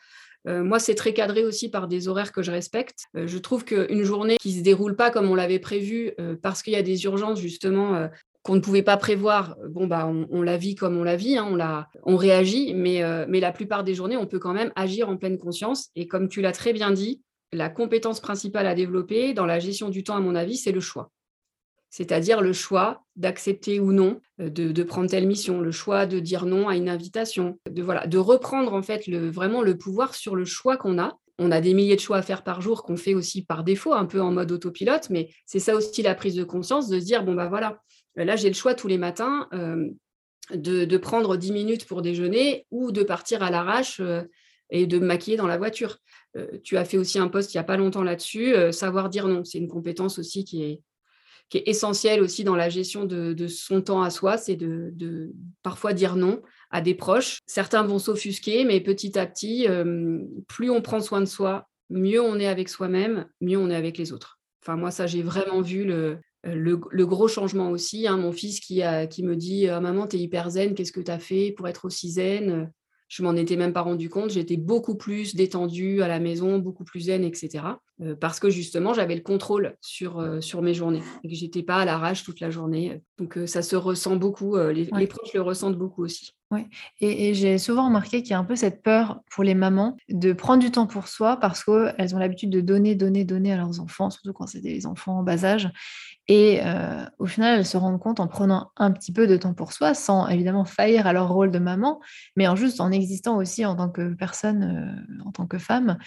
euh, 0.46 0.62
moi, 0.62 0.78
c'est 0.78 0.94
très 0.94 1.14
cadré 1.14 1.44
aussi 1.44 1.68
par 1.70 1.88
des 1.88 2.06
horaires 2.06 2.30
que 2.30 2.42
je 2.42 2.52
respecte. 2.52 3.06
je 3.14 3.38
trouve 3.38 3.64
qu'une 3.64 4.04
journée 4.04 4.36
qui 4.36 4.52
ne 4.52 4.58
se 4.58 4.62
déroule 4.62 4.94
pas 4.94 5.10
comme 5.10 5.28
on 5.28 5.34
l'avait 5.34 5.58
prévu, 5.58 6.12
parce 6.42 6.62
qu'il 6.62 6.74
y 6.74 6.76
a 6.76 6.82
des 6.82 7.04
urgences, 7.04 7.40
justement, 7.40 8.08
qu'on 8.42 8.54
ne 8.54 8.60
pouvait 8.60 8.82
pas 8.82 8.96
prévoir, 8.96 9.56
bon, 9.68 9.88
bah, 9.88 10.06
on, 10.06 10.42
la 10.42 10.56
vit 10.56 10.76
comme 10.76 10.96
on 10.96 11.02
la 11.02 11.16
vit, 11.16 11.36
hein, 11.36 11.48
on, 11.50 11.56
la, 11.56 11.88
réagit, 12.04 12.74
mais 12.74 13.00
la 13.00 13.52
plupart 13.52 13.82
des 13.82 13.94
journées, 13.94 14.16
on 14.16 14.26
peut 14.26 14.38
quand 14.38 14.54
même 14.54 14.70
agir 14.76 15.08
en 15.08 15.16
pleine 15.16 15.38
conscience. 15.38 15.88
Et 15.96 16.06
comme 16.06 16.28
tu 16.28 16.42
l'as 16.42 16.52
très 16.52 16.72
bien 16.72 16.92
dit, 16.92 17.22
la 17.52 17.68
compétence 17.68 18.20
principale 18.20 18.66
à 18.68 18.74
développer 18.74 19.34
dans 19.34 19.46
la 19.46 19.58
gestion 19.58 19.88
du 19.88 20.04
temps, 20.04 20.16
à 20.16 20.20
mon 20.20 20.36
avis, 20.36 20.56
c'est 20.56 20.72
le 20.72 20.80
choix 20.80 21.10
c'est-à-dire 21.90 22.40
le 22.40 22.52
choix 22.52 23.04
d'accepter 23.16 23.80
ou 23.80 23.92
non 23.92 24.20
euh, 24.40 24.50
de, 24.50 24.82
prendre 24.82 25.08
telle 25.08 25.26
mission, 25.26 25.60
le 25.60 25.72
choix 25.72 26.06
de 26.06 26.20
dire 26.20 26.46
non 26.46 26.68
à 26.68 26.76
une 26.76 26.88
invitation, 26.88 27.58
de, 27.70 27.82
voilà, 27.82 28.06
de 28.06 28.18
reprendre 28.18 28.74
en 28.74 28.82
fait 28.82 29.06
le, 29.06 29.30
vraiment 29.30 29.62
le 29.62 29.76
pouvoir 29.76 30.14
sur 30.14 30.36
le 30.36 30.44
choix 30.44 30.76
qu'on 30.76 30.98
a. 30.98 31.18
On 31.38 31.50
a 31.50 31.60
des 31.60 31.74
milliers 31.74 31.96
de 31.96 32.00
choix 32.00 32.18
à 32.18 32.22
faire 32.22 32.44
par 32.44 32.60
jour 32.62 32.82
qu'on 32.82 32.96
fait 32.96 33.14
aussi 33.14 33.44
par 33.44 33.62
défaut, 33.62 33.92
un 33.92 34.06
peu 34.06 34.20
en 34.20 34.32
mode 34.32 34.52
autopilote, 34.52 35.10
mais 35.10 35.28
c'est 35.44 35.58
ça 35.58 35.74
aussi 35.74 36.02
la 36.02 36.14
prise 36.14 36.34
de 36.34 36.44
conscience 36.44 36.88
de 36.88 36.98
se 36.98 37.04
dire, 37.04 37.24
bon 37.24 37.34
bah 37.34 37.48
voilà, 37.48 37.80
là 38.14 38.36
j'ai 38.36 38.48
le 38.48 38.54
choix 38.54 38.74
tous 38.74 38.88
les 38.88 38.98
matins 38.98 39.46
euh, 39.52 39.88
de, 40.54 40.96
prendre 40.96 41.36
10 41.36 41.52
minutes 41.52 41.86
pour 41.86 42.00
déjeuner 42.00 42.66
ou 42.70 42.90
de 42.90 43.02
partir 43.02 43.42
à 43.42 43.50
l'arrache. 43.50 44.00
Euh, 44.00 44.22
et 44.70 44.88
de 44.88 44.98
me 44.98 45.06
maquiller 45.06 45.36
dans 45.36 45.46
la 45.46 45.58
voiture. 45.58 45.98
tu 46.64 46.76
as 46.76 46.84
fait 46.84 46.98
aussi 46.98 47.20
un 47.20 47.28
post 47.28 47.54
il 47.54 47.56
n'y 47.56 47.60
a 47.60 47.62
pas 47.62 47.76
longtemps 47.76 48.02
là-dessus. 48.02 48.52
savoir 48.72 49.08
dire 49.08 49.28
non, 49.28 49.44
c'est 49.44 49.58
une 49.58 49.68
compétence 49.68 50.18
aussi 50.18 50.44
qui 50.44 50.64
est, 50.64 50.80
qui 51.48 51.58
est 51.58 51.68
essentiel 51.68 52.22
aussi 52.22 52.44
dans 52.44 52.56
la 52.56 52.68
gestion 52.68 53.04
de, 53.04 53.46
son 53.46 53.80
temps 53.80 54.02
à 54.02 54.10
soi, 54.10 54.36
c'est 54.36 54.56
de, 54.56 55.32
parfois 55.62 55.92
dire 55.92 56.16
non 56.16 56.42
à 56.70 56.80
des 56.80 56.94
proches. 56.94 57.40
Certains 57.46 57.84
vont 57.84 57.98
s'offusquer, 57.98 58.64
mais 58.64 58.80
petit 58.80 59.18
à 59.18 59.26
petit, 59.26 59.68
euh, 59.68 60.18
plus 60.48 60.70
on 60.70 60.82
prend 60.82 61.00
soin 61.00 61.20
de 61.20 61.26
soi, 61.26 61.68
mieux 61.90 62.20
on 62.20 62.38
est 62.38 62.48
avec 62.48 62.68
soi-même, 62.68 63.26
mieux 63.40 63.58
on 63.58 63.70
est 63.70 63.76
avec 63.76 63.98
les 63.98 64.12
autres. 64.12 64.40
Enfin, 64.62 64.76
moi, 64.76 64.90
ça, 64.90 65.06
j'ai 65.06 65.22
vraiment 65.22 65.60
vu 65.60 65.84
le, 65.84 66.18
gros 67.06 67.28
changement 67.28 67.70
aussi. 67.70 68.08
Hein. 68.08 68.16
mon 68.16 68.32
fils 68.32 68.58
qui, 68.58 68.82
me 68.82 69.34
dit 69.34 69.68
ah, 69.68 69.80
Maman, 69.80 70.08
tu 70.08 70.16
es 70.16 70.20
hyper 70.20 70.50
zen, 70.50 70.74
qu'est-ce 70.74 70.92
que 70.92 71.00
tu 71.00 71.10
as 71.10 71.20
fait 71.20 71.52
pour 71.56 71.68
être 71.68 71.84
aussi 71.84 72.10
zen? 72.10 72.72
Je 73.08 73.22
m'en 73.22 73.34
étais 73.34 73.56
même 73.56 73.72
pas 73.72 73.82
rendu 73.82 74.08
compte. 74.08 74.30
J'étais 74.30 74.56
beaucoup 74.56 74.96
plus 74.96 75.34
détendue 75.34 76.02
à 76.02 76.08
la 76.08 76.18
maison, 76.18 76.58
beaucoup 76.58 76.84
plus 76.84 77.02
zen, 77.02 77.24
etc. 77.24 77.64
Euh, 78.02 78.14
parce 78.14 78.40
que 78.40 78.50
justement, 78.50 78.94
j'avais 78.94 79.14
le 79.14 79.22
contrôle 79.22 79.76
sur, 79.80 80.18
euh, 80.18 80.40
sur 80.40 80.60
mes 80.60 80.74
journées 80.74 81.02
et 81.24 81.28
que 81.28 81.34
j'étais 81.34 81.62
pas 81.62 81.76
à 81.76 81.84
l'arrache 81.84 82.24
toute 82.24 82.40
la 82.40 82.50
journée. 82.50 83.00
Donc 83.18 83.38
euh, 83.38 83.46
ça 83.46 83.62
se 83.62 83.76
ressent 83.76 84.16
beaucoup. 84.16 84.56
Les, 84.56 84.88
les, 84.92 85.06
proches 85.06 85.32
le 85.34 85.40
ressentent 85.40 85.78
beaucoup 85.78 86.04
aussi. 86.04 86.32
Oui, 86.52 86.60
et, 87.00 87.34
j'ai 87.34 87.58
souvent 87.58 87.86
remarqué 87.86 88.22
qu'il 88.22 88.30
y 88.30 88.34
a 88.34 88.38
un 88.38 88.44
peu 88.44 88.54
cette 88.54 88.82
peur 88.82 89.20
pour 89.30 89.42
les 89.42 89.54
mamans 89.54 89.96
de 90.08 90.32
prendre 90.32 90.62
du 90.62 90.70
temps 90.70 90.86
pour 90.86 91.08
soi 91.08 91.38
parce 91.38 91.64
qu'elles 91.64 92.14
ont 92.14 92.18
l'habitude 92.18 92.50
de 92.50 92.60
donner, 92.60 92.94
donner, 92.94 93.24
donner 93.24 93.52
à 93.52 93.56
leurs 93.56 93.80
enfants, 93.80 94.10
surtout 94.10 94.32
quand 94.32 94.46
c'est 94.46 94.60
des 94.60 94.86
enfants 94.86 95.18
en 95.18 95.22
bas 95.24 95.44
âge. 95.44 95.68
Et 96.28 96.60
au 97.18 97.26
final, 97.26 97.58
elles 97.58 97.66
se 97.66 97.76
rendent 97.76 98.00
compte 98.00 98.18
en 98.18 98.26
prenant 98.26 98.72
un 98.76 98.90
petit 98.90 99.12
peu 99.12 99.28
de 99.28 99.36
temps 99.36 99.54
pour 99.54 99.72
soi, 99.72 99.94
sans 99.94 100.26
évidemment 100.28 100.64
faillir 100.64 101.06
à 101.06 101.12
leur 101.12 101.28
rôle 101.28 101.52
de 101.52 101.60
maman, 101.60 102.00
mais 102.34 102.48
en 102.48 102.56
juste 102.56 102.80
en 102.80 102.90
existant 102.90 103.36
aussi 103.36 103.64
en 103.64 103.76
tant 103.76 103.88
que 103.88 104.12
personne, 104.14 105.06
en 105.24 105.30
tant 105.30 105.46
que 105.46 105.58
femme, 105.58 105.98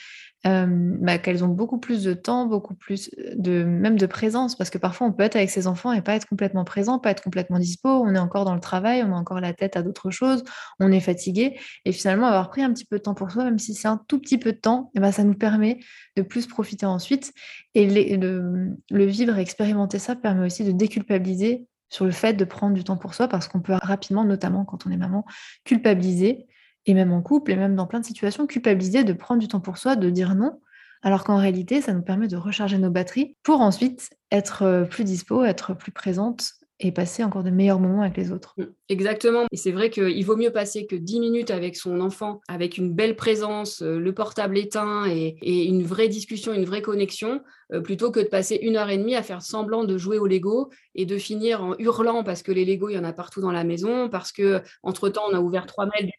bah, 0.43 1.17
qu'elles 1.19 1.43
ont 1.45 1.49
beaucoup 1.49 1.79
plus 1.79 2.03
de 2.03 2.13
temps, 2.13 2.45
beaucoup 2.47 2.75
plus 2.75 3.09
de 3.35 3.63
même 3.63 3.97
de 3.97 4.05
présence, 4.05 4.57
parce 4.57 4.69
que 4.69 4.77
parfois 4.77 5.07
on 5.07 5.13
peut 5.13 5.23
être 5.23 5.37
avec 5.37 5.49
ses 5.49 5.67
enfants 5.67 5.93
et 5.93 6.01
pas 6.01 6.15
être 6.15 6.27
complètement 6.27 6.65
présent, 6.65 6.99
pas 6.99 7.11
être 7.11 7.23
complètement 7.23 7.59
dispo, 7.59 7.89
on 7.89 8.13
est 8.13 8.19
encore 8.19 8.43
dans 8.43 8.55
le 8.55 8.61
travail, 8.61 9.03
on 9.03 9.13
a 9.13 9.17
encore 9.17 9.39
la 9.39 9.53
tête 9.53 9.77
à 9.77 9.83
d'autres 9.83 10.11
choses, 10.11 10.43
on 10.81 10.91
est 10.91 10.99
fatigué, 10.99 11.57
et 11.85 11.93
finalement 11.93 12.27
avoir 12.27 12.49
pris 12.49 12.61
un 12.61 12.73
petit 12.73 12.85
peu 12.85 12.97
de 12.97 13.03
temps 13.03 13.13
pour 13.13 13.31
soi, 13.31 13.45
même 13.45 13.59
si 13.59 13.73
c'est 13.73 13.87
un 13.87 14.01
tout 14.09 14.19
petit 14.19 14.37
peu 14.37 14.51
de 14.51 14.57
temps, 14.57 14.91
et 14.95 14.99
ben, 14.99 15.13
ça 15.13 15.23
nous 15.23 15.33
permet 15.33 15.79
de 16.17 16.23
plus 16.23 16.45
profiter 16.45 16.85
ensuite, 16.85 17.31
et 17.73 18.17
le, 18.17 18.75
le 18.89 19.05
vivre 19.05 19.37
expérimenter 19.37 19.99
ça 19.99 20.08
permet 20.15 20.45
aussi 20.45 20.63
de 20.63 20.71
déculpabiliser 20.71 21.67
sur 21.89 22.05
le 22.05 22.11
fait 22.11 22.33
de 22.33 22.45
prendre 22.45 22.75
du 22.75 22.83
temps 22.83 22.97
pour 22.97 23.13
soi, 23.13 23.27
parce 23.27 23.47
qu'on 23.47 23.61
peut 23.61 23.73
rapidement, 23.73 24.23
notamment 24.23 24.65
quand 24.65 24.85
on 24.85 24.91
est 24.91 24.97
maman, 24.97 25.25
culpabiliser 25.63 26.47
et 26.85 26.93
même 26.93 27.11
en 27.11 27.21
couple, 27.21 27.51
et 27.51 27.55
même 27.55 27.75
dans 27.75 27.87
plein 27.87 27.99
de 27.99 28.05
situations, 28.05 28.47
culpabiliser 28.47 29.03
de 29.03 29.13
prendre 29.13 29.41
du 29.41 29.47
temps 29.47 29.59
pour 29.59 29.77
soi, 29.77 29.95
de 29.95 30.09
dire 30.09 30.35
non, 30.35 30.59
alors 31.01 31.23
qu'en 31.23 31.37
réalité, 31.37 31.81
ça 31.81 31.93
nous 31.93 32.01
permet 32.01 32.27
de 32.27 32.37
recharger 32.37 32.77
nos 32.77 32.89
batteries 32.89 33.37
pour 33.43 33.61
ensuite 33.61 34.09
être 34.31 34.63
euh, 34.63 34.83
plus 34.83 35.03
dispo, 35.03 35.43
être 35.43 35.73
plus 35.73 35.91
présente 35.91 36.53
et 36.79 36.91
passer 36.91 37.23
encore 37.23 37.43
de 37.43 37.49
meilleurs 37.49 37.79
moments 37.79 38.01
avec 38.01 38.17
les 38.17 38.31
autres. 38.31 38.53
Mmh, 38.57 38.63
exactement. 38.87 39.45
Et 39.51 39.57
c'est 39.57 39.71
vrai 39.71 39.89
qu'il 39.89 40.25
vaut 40.25 40.37
mieux 40.37 40.51
passer 40.51 40.85
que 40.85 40.95
10 40.95 41.19
minutes 41.19 41.51
avec 41.51 41.75
son 41.75 41.99
enfant, 41.99 42.41
avec 42.47 42.77
une 42.77 42.93
belle 42.93 43.15
présence, 43.15 43.81
euh, 43.81 43.99
le 43.99 44.13
portable 44.13 44.57
éteint 44.57 45.05
et, 45.07 45.35
une 45.65 45.83
vraie 45.83 46.07
discussion, 46.07 46.53
une 46.53 46.65
vraie 46.65 46.81
connexion, 46.81 47.41
euh, 47.73 47.81
plutôt 47.81 48.11
que 48.11 48.19
de 48.19 48.27
passer 48.27 48.57
une 48.61 48.77
heure 48.77 48.89
et 48.89 48.97
demie 48.97 49.15
à 49.15 49.23
faire 49.23 49.41
semblant 49.41 49.83
de 49.83 49.97
jouer 49.97 50.17
au 50.17 50.27
Lego 50.27 50.69
et 50.95 51.05
de 51.05 51.17
finir 51.17 51.63
en 51.63 51.75
hurlant 51.79 52.23
parce 52.23 52.43
que 52.43 52.51
les 52.51 52.65
Lego, 52.65 52.89
il 52.89 52.95
y 52.95 52.99
en 52.99 53.03
a 53.03 53.13
partout 53.13 53.41
dans 53.41 53.51
la 53.51 53.63
maison, 53.63 54.09
parce 54.09 54.31
que 54.31 54.61
entre-temps, 54.83 55.23
on 55.29 55.35
a 55.35 55.39
ouvert 55.39 55.65
trois 55.65 55.85
mails 55.85 56.05
du 56.05 56.13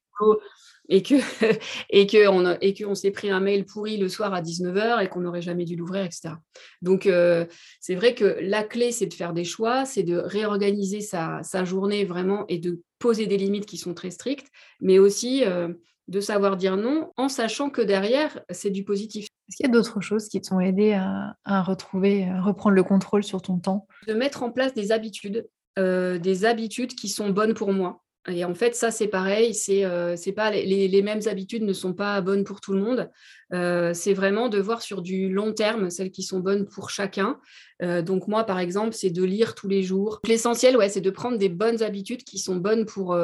et 0.90 1.02
que 1.02 1.14
et 1.90 2.06
que 2.06 2.28
on 2.28 2.58
et 2.60 2.74
que 2.74 2.84
on 2.84 2.94
s'est 2.94 3.10
pris 3.10 3.30
un 3.30 3.40
mail 3.40 3.64
pourri 3.64 3.96
le 3.96 4.08
soir 4.08 4.34
à 4.34 4.42
19h 4.42 5.02
et 5.02 5.08
qu'on 5.08 5.20
n'aurait 5.20 5.40
jamais 5.40 5.64
dû 5.64 5.76
l'ouvrir 5.76 6.04
etc 6.04 6.34
donc 6.82 7.06
euh, 7.06 7.46
c'est 7.80 7.94
vrai 7.94 8.14
que 8.14 8.36
la 8.42 8.62
clé 8.62 8.92
c'est 8.92 9.06
de 9.06 9.14
faire 9.14 9.32
des 9.32 9.44
choix 9.44 9.86
c'est 9.86 10.02
de 10.02 10.16
réorganiser 10.16 11.00
sa, 11.00 11.40
journée 11.64 12.04
vraiment 12.04 12.44
et 12.48 12.58
de 12.58 12.80
poser 12.98 13.26
des 13.26 13.36
limites 13.36 13.66
qui 13.66 13.78
sont 13.78 13.94
très 13.94 14.10
strictes 14.10 14.48
mais 14.80 14.98
aussi 14.98 15.44
euh, 15.44 15.68
de 16.08 16.20
savoir 16.20 16.56
dire 16.56 16.76
non 16.76 17.12
en 17.16 17.28
sachant 17.28 17.70
que 17.70 17.80
derrière 17.80 18.40
c'est 18.50 18.70
du 18.70 18.82
positif. 18.82 19.26
Est-ce 19.48 19.56
qu'il 19.56 19.66
y 19.66 19.68
a 19.68 19.72
d'autres 19.72 20.00
choses 20.00 20.28
qui 20.28 20.40
t'ont 20.40 20.58
aidé 20.58 20.92
à, 20.92 21.62
retrouver 21.62 22.24
à 22.24 22.40
reprendre 22.40 22.74
le 22.74 22.82
contrôle 22.82 23.22
sur 23.22 23.42
ton 23.42 23.58
temps? 23.58 23.86
De 24.08 24.14
mettre 24.14 24.42
en 24.42 24.50
place 24.50 24.74
des 24.74 24.90
habitudes 24.90 25.48
euh, 25.78 26.18
des 26.18 26.44
habitudes 26.44 26.94
qui 26.94 27.08
sont 27.08 27.30
bonnes 27.30 27.54
pour 27.54 27.72
moi 27.72 28.02
et 28.28 28.44
en 28.44 28.54
fait, 28.54 28.74
ça, 28.74 28.90
c'est 28.90 29.08
pareil, 29.08 29.54
c'est 29.54 29.84
euh, 29.84 30.14
pas 30.36 30.50
les, 30.50 31.02
mêmes 31.02 31.22
habitudes 31.24 31.62
ne 31.62 31.72
sont 31.72 31.94
pas 31.94 32.20
bonnes 32.20 32.44
pour 32.44 32.60
tout 32.60 32.74
le 32.74 32.80
monde. 32.80 33.10
Euh, 33.54 33.94
c'est 33.94 34.12
vraiment 34.12 34.50
de 34.50 34.58
voir 34.58 34.82
sur 34.82 35.00
du 35.00 35.30
long 35.30 35.54
terme 35.54 35.88
celles 35.88 36.10
qui 36.10 36.22
sont 36.22 36.40
bonnes 36.40 36.66
pour 36.66 36.90
chacun. 36.90 37.40
Euh, 37.82 38.02
donc 38.02 38.28
moi, 38.28 38.44
par 38.44 38.58
exemple, 38.58 38.92
c'est 38.92 39.08
de 39.08 39.24
lire 39.24 39.54
tous 39.54 39.68
les 39.68 39.82
jours. 39.82 40.20
L'essentiel, 40.26 40.76
ouais, 40.76 40.90
c'est 40.90 41.00
de 41.00 41.10
prendre 41.10 41.38
des 41.38 41.48
bonnes 41.48 41.82
habitudes 41.82 42.22
qui 42.22 42.38
sont 42.38 42.56
bonnes 42.56 42.84
pour, 42.84 43.18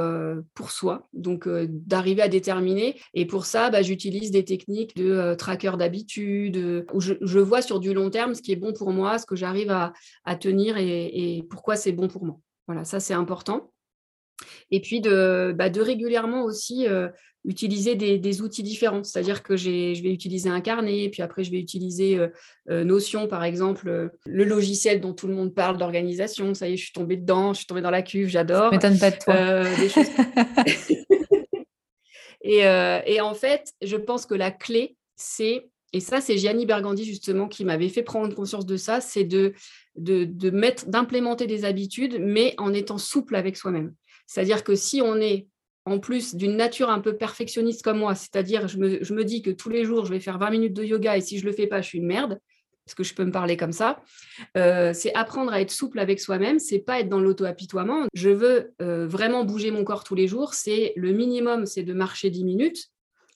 pour 0.55 0.71
soi, 0.71 1.07
donc 1.13 1.47
d'arriver 1.47 2.23
à 2.23 2.29
déterminer. 2.29 2.99
Et 3.13 3.27
pour 3.27 3.45
ça, 3.45 3.69
bah, 3.69 3.83
j'utilise 3.83 4.31
des 4.31 4.47
techniques 4.47 4.97
de 4.97 5.35
tracker 5.35 5.73
d'habitude, 5.77 6.87
où 6.95 7.01
je, 7.01 7.39
vois 7.39 7.61
sur 7.61 7.81
du 7.81 7.93
long 7.93 8.09
terme 8.09 8.35
ce 8.35 8.41
qui 8.41 8.53
est 8.53 8.57
bon 8.57 8.73
pour 8.73 8.93
moi, 8.93 9.19
ce 9.19 9.27
que 9.27 9.37
j'arrive 9.37 9.71
à, 9.71 10.37
tenir 10.37 10.79
et 10.79 11.45
pourquoi 11.51 11.77
c'est 11.77 11.93
bon 11.93 12.09
pour 12.09 12.25
moi. 12.25 12.39
Voilà, 12.67 12.85
ça 12.85 12.99
c'est 12.99 13.15
important. 13.15 13.71
Et 14.71 14.81
puis 14.81 15.01
de, 15.01 15.55
bah, 15.57 15.71
de 15.71 15.81
régulièrement 15.81 16.45
aussi 16.45 16.87
euh, 16.89 17.09
utiliser 17.45 17.95
des, 17.95 18.43
outils 18.43 18.63
différents. 18.63 19.05
C'est-à-dire 19.05 19.43
que 19.43 19.57
je 19.57 19.71
vais 19.71 20.13
utiliser 20.13 20.49
un 20.49 20.61
carnet, 20.61 21.09
puis 21.11 21.23
après 21.23 21.45
je 21.45 21.51
vais 21.51 21.59
utiliser 21.59 22.19
euh, 22.19 22.29
euh, 22.71 22.85
Notion, 22.85 23.29
par 23.29 23.45
exemple, 23.45 24.11
le 24.27 24.45
logiciel 24.45 25.01
dont 25.01 25.13
tout 25.13 25.29
le 25.29 25.35
monde 25.35 25.55
parle 25.55 25.79
d'organisation. 25.79 26.55
Ça 26.55 26.69
y 26.69 26.75
est, 26.75 26.77
je 26.77 26.85
suis 26.85 26.93
tombée 26.93 27.17
dedans, 27.17 27.53
je 27.53 27.59
suis 27.59 27.67
tombée 27.67 27.83
dans 27.83 27.91
la 27.91 28.03
cuve, 28.03 28.29
j'adore. 28.29 28.73
M'étonne 28.73 28.99
pas 28.99 29.11
de 29.11 29.19
toi. 29.19 29.65
Des 29.77 29.89
choses... 29.89 30.07
et, 32.43 32.61
et, 33.07 33.21
en 33.21 33.35
fait, 33.35 33.73
je 33.83 33.97
pense 33.97 34.27
que 34.27 34.35
la 34.35 34.51
clé, 34.51 34.97
c'est 35.15 35.69
Et 35.93 36.01
ça, 36.01 36.21
c'est 36.21 36.37
Gianni 36.37 36.67
Bergandi 36.67 37.05
justement 37.05 37.49
qui 37.49 37.65
m'avait 37.65 37.89
fait 37.89 38.03
prendre 38.03 38.35
conscience 38.35 38.67
de 38.67 38.77
ça, 38.77 39.01
c'est 39.01 39.25
de, 39.25 39.55
de, 39.97 40.51
mettre, 40.51 40.87
d'implémenter 40.89 41.47
des 41.47 41.65
habitudes, 41.65 42.19
mais 42.21 42.55
en 42.59 42.73
étant 42.75 42.99
souple 42.99 43.37
avec 43.37 43.57
soi-même. 43.57 43.95
C'est-à-dire 44.27 44.65
que 44.65 44.75
si 44.75 45.01
on 45.03 45.17
est 45.17 45.47
en 45.85 45.99
plus 45.99 46.35
d'une 46.35 46.57
nature 46.57 46.91
un 46.91 47.01
peu 47.01 47.17
perfectionniste 47.17 47.83
comme 47.83 47.99
moi, 47.99 48.15
c'est-à-dire 48.15 48.67
je 48.67 48.79
me, 48.79 49.25
dis 49.25 49.43
que 49.43 49.51
tous 49.51 49.71
les 49.71 49.85
jours 49.85 50.05
je 50.05 50.11
vais 50.13 50.21
faire 50.21 50.39
20 50.39 50.51
minutes 50.51 50.75
de 50.75 50.83
yoga 50.83 51.17
et 51.17 51.21
si 51.21 51.39
je 51.39 51.45
ne 51.45 51.51
le 51.51 51.57
fais 51.57 51.67
pas, 51.67 51.81
je 51.81 51.87
suis 51.87 51.99
une 51.99 52.07
merde, 52.07 52.41
est-ce 52.87 52.95
que 52.95 53.05
je 53.05 53.15
peux 53.15 53.25
me 53.25 53.33
parler 53.33 53.57
comme 53.57 53.73
ça 53.73 54.01
euh, 54.57 54.93
C'est 54.93 55.13
apprendre 55.15 55.53
à 55.53 55.61
être 55.61 55.73
souple 55.73 55.99
avec 55.99 56.21
soi-même, 56.21 56.59
c'est 56.59 56.79
pas 56.79 57.01
être 57.01 57.09
dans 57.09 57.21
l'auto-apitoiement. 57.21 58.07
Je 58.15 58.31
veux 58.31 58.75
euh, 58.81 59.07
vraiment 59.07 59.45
bouger 59.45 59.73
mon 59.73 59.83
corps 59.83 60.05
tous 60.05 60.15
les 60.15 60.29
jours. 60.29 60.55
C'est 60.55 60.93
le 60.95 61.13
minimum, 61.13 61.67
c'est 61.67 61.83
de 61.83 61.93
marcher 61.93 62.31
10 62.31 62.45
minutes. 62.45 62.87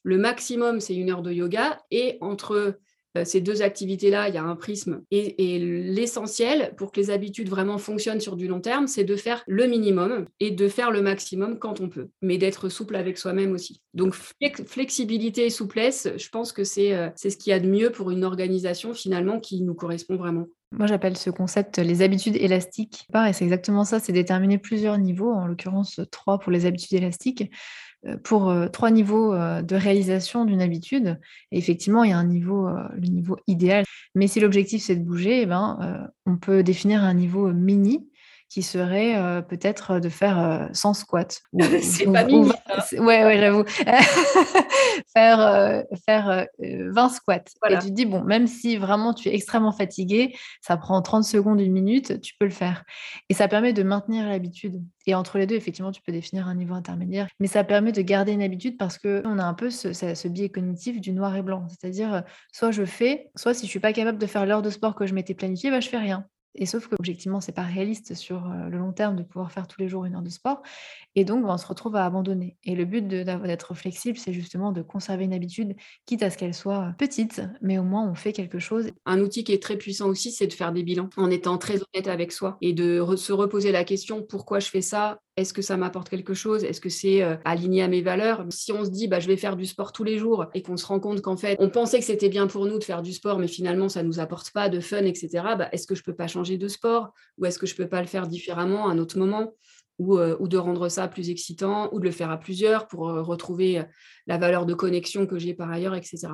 Le 0.05 0.19
maximum, 0.19 0.79
c'est 0.79 0.95
une 0.95 1.11
heure 1.11 1.23
de 1.23 1.33
yoga. 1.33 1.81
Et 1.91 2.17
entre 2.21 2.79
ces 3.25 3.41
deux 3.41 3.63
activités-là, 3.63 4.29
il 4.29 4.35
y 4.35 4.39
a 4.39 4.43
un 4.43 4.57
prisme. 4.57 5.03
Et, 5.11 5.59
l'essentiel 5.59 6.75
pour 6.77 6.93
que 6.93 7.01
les 7.01 7.11
habitudes 7.11 7.49
vraiment 7.49 7.79
fonctionnent 7.79 8.21
sur 8.21 8.37
du 8.37 8.47
long 8.47 8.61
terme, 8.61 8.87
c'est 8.87 9.05
de 9.05 9.17
faire 9.17 9.43
le 9.47 9.67
minimum 9.67 10.27
et 10.39 10.51
de 10.51 10.69
faire 10.69 10.91
le 10.91 11.03
maximum 11.03 11.59
quand 11.59 11.81
on 11.81 11.89
peut, 11.89 12.09
mais 12.23 12.39
d'être 12.39 12.69
souple 12.69 12.97
avec 12.97 13.19
soi-même 13.19 13.53
aussi. 13.53 13.81
Donc 13.95 14.15
flexibilité 14.15 15.47
et 15.47 15.51
souplesse, 15.51 16.09
je 16.17 16.29
pense 16.29 16.53
que 16.53 16.63
euh, 16.63 17.11
c'est 17.17 17.31
ce 17.31 17.37
qu'il 17.37 17.51
y 17.51 17.55
a 17.55 17.61
de 17.61 17.69
mieux 17.69 17.91
pour 17.91 18.11
une 18.11 18.25
organisation 18.25 18.95
finalement 18.95 19.41
qui 19.41 19.63
nous 19.63 19.75
correspond 19.75 20.17
vraiment. 20.17 20.47
Moi, 20.73 20.87
j'appelle 20.87 21.17
ce 21.17 21.31
concept 21.31 21.79
les 21.79 22.01
habitudes 22.01 22.37
élastiques. 22.37 23.09
Et 23.29 23.33
c'est 23.33 23.45
exactement 23.45 23.85
ça, 23.85 23.99
c'est 23.99 24.13
déterminer 24.13 24.59
plusieurs 24.59 24.99
niveaux, 24.99 25.33
en 25.33 25.47
l'occurrence 25.47 26.01
trois 26.13 26.39
pour 26.39 26.53
les 26.53 26.65
habitudes 26.65 26.93
élastiques. 26.93 27.51
Euh, 28.07 28.17
pour 28.17 28.49
euh, 28.49 28.69
trois 28.69 28.91
niveaux 28.91 29.35
euh, 29.35 29.61
de 29.61 29.77
réalisation 29.77 30.47
d'une 30.47 30.63
habitude. 30.63 31.19
Effectivement, 31.53 32.03
il 32.03 32.11
y 32.11 32.13
a 32.13 32.19
un 32.19 32.25
niveau, 32.25 32.69
le 32.69 33.09
niveau 33.09 33.37
idéal. 33.47 33.85
Mais 34.15 34.27
si 34.27 34.41
l'objectif 34.41 34.83
c'est 34.83 34.97
de 34.97 35.05
bouger, 35.05 35.43
eh 35.43 35.47
ben, 35.47 36.11
on 36.27 36.37
peut 36.37 36.63
définir 36.63 37.05
un 37.05 37.15
niveau 37.15 37.53
mini 37.53 38.10
qui 38.51 38.63
serait 38.63 39.43
peut-être 39.49 40.01
de 40.01 40.09
faire 40.09 40.69
100 40.73 40.95
squats. 40.95 41.25
c'est 41.81 42.13
pas 42.13 42.25
mini. 42.25 42.51
ouais, 42.99 43.25
ouais, 43.25 43.39
j'avoue. 43.39 43.65
faire 45.15 45.85
faire 46.05 46.47
20 46.59 47.09
squats. 47.09 47.45
Et 47.69 47.79
tu 47.79 47.87
te 47.87 47.93
dis, 47.93 48.07
bon, 48.07 48.23
même 48.25 48.47
si 48.47 48.77
vraiment 48.77 49.15
tu 49.15 49.29
es 49.29 49.35
extrêmement 49.35 49.73
fatigué, 49.73 50.37
ça 50.61 50.77
prend 50.77 51.01
30 51.01 51.25
secondes, 51.25 51.61
une 51.61 51.73
minute, 51.73 52.21
tu 52.21 52.35
peux 52.39 52.45
le 52.45 52.51
faire. 52.51 52.85
Et 53.29 53.35
ça 53.35 53.49
permet 53.49 53.73
de 53.73 53.83
maintenir 53.83 54.29
l'habitude. 54.29 54.83
Et 55.07 55.15
entre 55.15 55.39
les 55.39 55.47
deux, 55.47 55.55
effectivement, 55.55 55.93
tu 55.93 56.03
peux 56.03 56.13
définir 56.13 56.49
un 56.49 56.55
niveau 56.55 56.75
intermédiaire. 56.75 57.29
Mais 57.39 57.47
ça 57.47 57.65
permet 57.65 57.93
de 57.93 58.03
garder 58.03 58.33
une 58.33 58.43
habitude 58.43 58.77
parce 58.77 58.99
qu'on 58.99 59.39
a 59.39 59.45
un 59.45 59.55
peu 59.55 59.71
ce, 59.71 59.93
ce, 59.93 60.29
biais 60.29 60.51
cognitif 60.51 61.01
du 61.01 61.13
noir 61.13 61.37
et 61.37 61.43
blanc. 61.43 61.67
C'est-à-dire, 61.69 62.23
soit 62.53 62.71
je 62.71 62.85
fais, 62.85 63.31
soit 63.37 63.55
si 63.55 63.67
je 63.67 63.71
suis 63.71 63.81
pas 63.81 63.93
capable 63.93 64.19
de 64.19 64.27
faire 64.27 64.47
l'heure 64.47 64.63
de 64.63 64.71
sport 64.71 64.95
que 64.95 65.07
je 65.07 65.15
m'étais 65.15 65.35
planifiée, 65.35 65.71
bah, 65.71 65.81
je 65.81 65.89
fais 65.89 65.99
rien. 65.99 66.27
Et 66.55 66.67
sauf 66.67 66.89
qu'objectivement, 66.89 67.41
ce 67.41 67.51
n'est 67.51 67.55
pas 67.55 67.63
réaliste 67.63 68.15
sur 68.15 68.49
le 68.49 68.77
long 68.79 68.93
terme 68.93 69.17
de 69.17 69.23
pouvoir 69.23 69.53
faire 69.53 69.67
tous 69.67 69.81
les 69.81 69.89
jours 69.89 70.05
une 70.05 70.15
heure 70.15 70.23
de 70.23 70.31
sport. 70.31 70.63
Et 71.15 71.25
donc, 71.25 71.45
bah, 71.45 71.51
on 71.53 71.59
se 71.59 71.67
retrouve 71.67 71.97
à 71.97 72.05
abandonner. 72.05 72.57
Et 72.65 72.75
le 72.75 72.85
but 72.85 73.07
d'être 73.07 73.75
flexible, 73.75 74.19
c'est 74.19 74.33
justement 74.33 74.73
de 74.73 74.83
conserver 74.83 75.25
une 75.25 75.33
habitude, 75.33 75.75
quitte 76.07 76.23
à 76.23 76.31
ce 76.31 76.39
qu'elle 76.39 76.55
soit 76.55 76.95
petite, 76.99 77.43
mais 77.63 77.79
au 77.79 77.85
moins 77.85 78.09
on 78.09 78.15
fait 78.15 78.33
quelque 78.33 78.59
chose. 78.59 78.91
Un 79.07 79.21
outil 79.21 79.45
qui 79.45 79.53
est 79.53 79.63
très 79.63 79.77
puissant 79.77 80.09
aussi, 80.09 80.33
c'est 80.33 80.47
de 80.47 80.53
faire 80.53 80.73
des 80.73 80.83
bilans 80.83 81.11
en 81.17 81.31
étant 81.31 81.59
très 81.59 81.77
honnête 81.77 82.09
avec 82.09 82.33
soi 82.33 82.59
et 82.61 82.73
de 82.73 83.05
se 83.17 83.33
reposer 83.33 83.73
la 83.73 83.85
question 83.85 84.23
pourquoi 84.23 84.59
je 84.61 84.69
fais 84.69 84.83
ça? 84.83 85.21
Est-ce 85.37 85.55
que 85.55 85.63
ça 85.63 85.77
m'apporte 85.77 86.11
quelque 86.11 86.35
chose? 86.35 86.65
Est-ce 86.65 86.81
que 86.81 86.91
c'est 86.91 87.23
aligné 87.45 87.83
à 87.83 87.89
mes 87.89 88.03
valeurs? 88.03 88.45
Si 88.51 88.73
on 88.73 88.85
se 88.85 88.91
dit 88.91 89.09
bah, 89.09 89.21
je 89.21 89.29
vais 89.29 89.37
faire 89.37 89.57
du 89.57 89.65
sport 89.65 89.93
tous 89.93 90.05
les 90.05 90.19
jours 90.19 90.47
et 90.55 90.63
qu'on 90.63 90.77
se 90.77 90.85
rend 90.85 91.01
compte 91.01 91.23
qu'en 91.23 91.37
fait 91.37 91.57
on 91.61 91.71
pensait 91.71 91.99
que 91.99 92.05
c'était 92.05 92.29
bien 92.29 92.47
pour 92.47 92.67
nous 92.67 92.79
de 92.79 92.85
faire 92.85 93.01
du 93.01 93.13
sport 93.13 93.39
mais 93.39 93.49
finalement 93.49 93.89
ça 93.89 94.03
ne 94.03 94.09
nous 94.09 94.21
apporte 94.21 94.51
pas 94.51 94.69
de 94.69 94.81
fun, 94.81 95.05
etc. 95.05 95.29
Bah, 95.57 95.69
est-ce 95.73 95.87
que 95.87 95.95
je 95.95 96.03
peux 96.03 96.15
pas 96.15 96.27
changer 96.27 96.40
de 96.41 96.69
sport 96.69 97.13
ou 97.39 97.47
est-ce 97.47 97.59
que 97.59 97.67
je 97.67 97.75
peux 97.75 97.89
pas 97.89 98.01
le 98.01 98.07
faire 98.07 98.27
différemment 98.27 98.89
à 98.89 98.93
un 98.93 98.99
autre 98.99 99.19
moment 99.19 99.53
ou, 99.99 100.17
de 100.17 100.57
rendre 100.57 100.89
ça 100.89 101.09
plus 101.09 101.29
excitant 101.29 101.93
ou 101.93 102.01
de 102.01 102.05
le 102.07 102.11
faire 102.11 102.31
à 102.31 102.39
plusieurs 102.39 102.89
pour 102.89 103.01
retrouver 103.09 103.83
la 104.27 104.39
valeur 104.39 104.65
de 104.65 104.73
connexion 104.73 105.27
que 105.27 105.39
j'ai 105.39 105.53
par 105.53 105.71
ailleurs, 105.71 105.95
etc. 105.95 106.29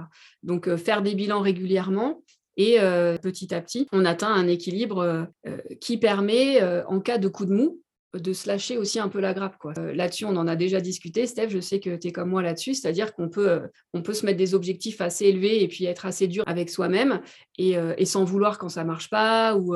Donc 0.45 0.73
faire 0.77 1.03
des 1.03 1.17
bilans 1.17 1.41
régulièrement 1.41 2.23
et 2.57 2.79
petit 3.21 3.53
à 3.53 3.61
petit, 3.61 3.89
on 3.91 4.05
atteint 4.05 4.33
un 4.33 4.47
équilibre 4.47 5.27
qui 5.81 5.99
permet, 5.99 6.63
en 6.85 7.01
cas 7.01 7.19
de 7.19 7.27
coup 7.27 7.45
de 7.45 7.55
mou, 7.55 7.83
de 8.19 8.33
se 8.33 8.49
lâcher 8.49 8.77
aussi 8.79 8.99
un 8.99 9.09
peu 9.09 9.21
la 9.21 9.35
grappe. 9.35 9.57
Euh, 9.79 9.95
là-dessus, 9.95 10.25
on 10.25 10.37
en 10.37 10.47
a 10.47 10.57
déjà 10.57 10.81
discuté, 10.81 11.27
Steph, 11.27 11.49
je 11.51 11.61
sais 11.61 11.81
que 11.81 11.97
tu 11.97 12.09
es 12.09 12.13
comme 12.13 12.31
moi 12.31 12.43
là-dessus, 12.43 12.75
c'est-à-dire 12.75 13.15
qu'on 13.15 13.29
peut, 13.29 13.49
euh, 13.49 14.01
peut 14.03 14.13
se 14.13 14.27
mettre 14.27 14.39
des 14.39 14.55
objectifs 14.55 15.01
assez 15.01 15.27
élevés 15.27 15.63
et 15.63 15.69
puis 15.69 15.85
être 15.85 16.07
assez 16.07 16.29
dur 16.29 16.45
avec 16.47 16.71
soi-même 16.71 17.21
et, 17.59 17.77
euh, 17.77 17.95
sans 18.05 18.25
vouloir 18.25 18.59
quand 18.59 18.69
ça 18.69 18.85
marche 18.85 19.11
pas 19.11 19.57
ou, 19.57 19.75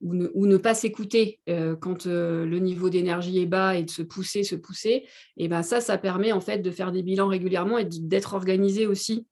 ou, 0.00 0.46
ne, 0.46 0.56
pas 0.56 0.74
s'écouter 0.74 1.40
quand 1.80 2.04
le 2.04 2.58
niveau 2.58 2.90
d'énergie 2.90 3.40
est 3.40 3.46
bas 3.46 3.76
et 3.76 3.84
de 3.84 3.90
se 3.90 4.02
pousser, 4.02 4.44
se 4.44 4.54
pousser. 4.54 5.06
Et 5.38 5.48
ben 5.48 5.62
ça, 5.62 5.80
ça 5.80 5.96
permet 5.96 6.32
en 6.32 6.40
fait 6.40 6.58
de 6.58 6.70
faire 6.70 6.92
des 6.92 7.02
bilans 7.02 7.28
régulièrement 7.28 7.78
et 7.78 7.86
d'être 7.86 8.34
organisé 8.34 8.86
aussi 8.86 9.26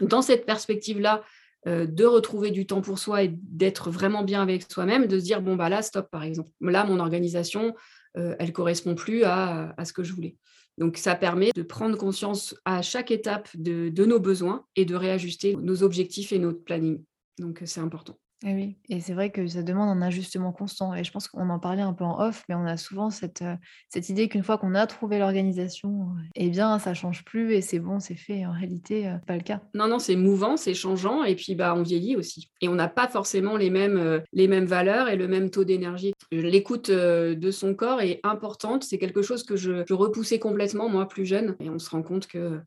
dans 0.00 0.22
cette 0.22 0.46
perspective-là 0.46 1.24
de 1.66 2.04
retrouver 2.04 2.50
du 2.50 2.66
temps 2.66 2.80
pour 2.80 2.98
soi 2.98 3.24
et 3.24 3.34
d'être 3.34 3.90
vraiment 3.90 4.22
bien 4.22 4.42
avec 4.42 4.70
soi-même, 4.70 5.06
de 5.06 5.18
se 5.18 5.24
dire, 5.24 5.42
bon, 5.42 5.56
bah 5.56 5.68
là, 5.68 5.82
stop, 5.82 6.08
par 6.10 6.22
exemple. 6.22 6.50
Là, 6.60 6.84
mon 6.84 6.98
organisation, 6.98 7.74
elle 8.14 8.52
correspond 8.52 8.94
plus 8.94 9.24
à, 9.24 9.74
ce 9.84 9.92
que 9.92 10.02
je 10.02 10.12
voulais. 10.12 10.36
Donc, 10.78 10.96
ça 10.96 11.14
permet 11.14 11.50
de 11.54 11.62
prendre 11.62 11.98
conscience 11.98 12.54
à 12.64 12.80
chaque 12.80 13.10
étape 13.10 13.48
de, 13.54 13.88
de 13.88 14.04
nos 14.04 14.20
besoins 14.20 14.64
et 14.76 14.84
de 14.84 14.94
réajuster 14.94 15.56
nos 15.56 15.82
objectifs 15.82 16.32
et 16.32 16.38
notre 16.38 16.62
planning. 16.62 17.02
Donc, 17.38 17.60
c'est 17.64 17.80
important. 17.80 18.18
Et 18.44 18.50
eh 18.50 18.54
oui, 18.54 18.76
et 18.88 19.00
c'est 19.00 19.14
vrai 19.14 19.30
que 19.30 19.48
ça 19.48 19.64
demande 19.64 19.88
un 19.88 20.00
ajustement 20.00 20.52
constant. 20.52 20.94
Et 20.94 21.02
je 21.02 21.10
pense 21.10 21.26
qu'on 21.26 21.50
en 21.50 21.58
parlait 21.58 21.82
un 21.82 21.92
peu 21.92 22.04
en 22.04 22.20
off, 22.20 22.44
mais 22.48 22.54
on 22.54 22.66
a 22.66 22.76
souvent 22.76 23.10
cette, 23.10 23.42
cette 23.88 24.08
idée 24.10 24.28
qu'une 24.28 24.44
fois 24.44 24.58
qu'on 24.58 24.76
a 24.76 24.86
trouvé 24.86 25.18
l'organisation, 25.18 26.10
eh 26.36 26.48
bien, 26.48 26.78
ça 26.78 26.94
change 26.94 27.24
plus 27.24 27.52
et 27.52 27.60
c'est 27.62 27.80
bon, 27.80 27.98
c'est 27.98 28.14
fait. 28.14 28.46
En 28.46 28.52
réalité, 28.52 29.12
pas 29.26 29.34
le 29.34 29.42
cas. 29.42 29.60
Non, 29.74 29.88
non, 29.88 29.98
c'est 29.98 30.14
mouvant, 30.14 30.56
c'est 30.56 30.74
changeant, 30.74 31.24
et 31.24 31.34
puis 31.34 31.56
bah, 31.56 31.74
on 31.76 31.82
vieillit 31.82 32.14
aussi. 32.14 32.52
Et 32.60 32.68
on 32.68 32.76
n'a 32.76 32.86
pas 32.86 33.08
forcément 33.08 33.56
les 33.56 33.70
mêmes, 33.70 34.22
les 34.32 34.46
mêmes 34.46 34.66
valeurs 34.66 35.08
et 35.08 35.16
le 35.16 35.26
même 35.26 35.50
taux 35.50 35.64
d'énergie. 35.64 36.12
L'écoute 36.30 36.92
de 36.92 37.50
son 37.50 37.74
corps 37.74 38.02
est 38.02 38.20
importante. 38.22 38.84
C'est 38.84 38.98
quelque 38.98 39.22
chose 39.22 39.42
que 39.42 39.56
je, 39.56 39.82
je 39.88 39.94
repoussais 39.94 40.38
complètement, 40.38 40.88
moi, 40.88 41.08
plus 41.08 41.26
jeune. 41.26 41.56
Et 41.58 41.70
on 41.70 41.80
se 41.80 41.90
rend 41.90 42.02
compte 42.02 42.28
que 42.28 42.60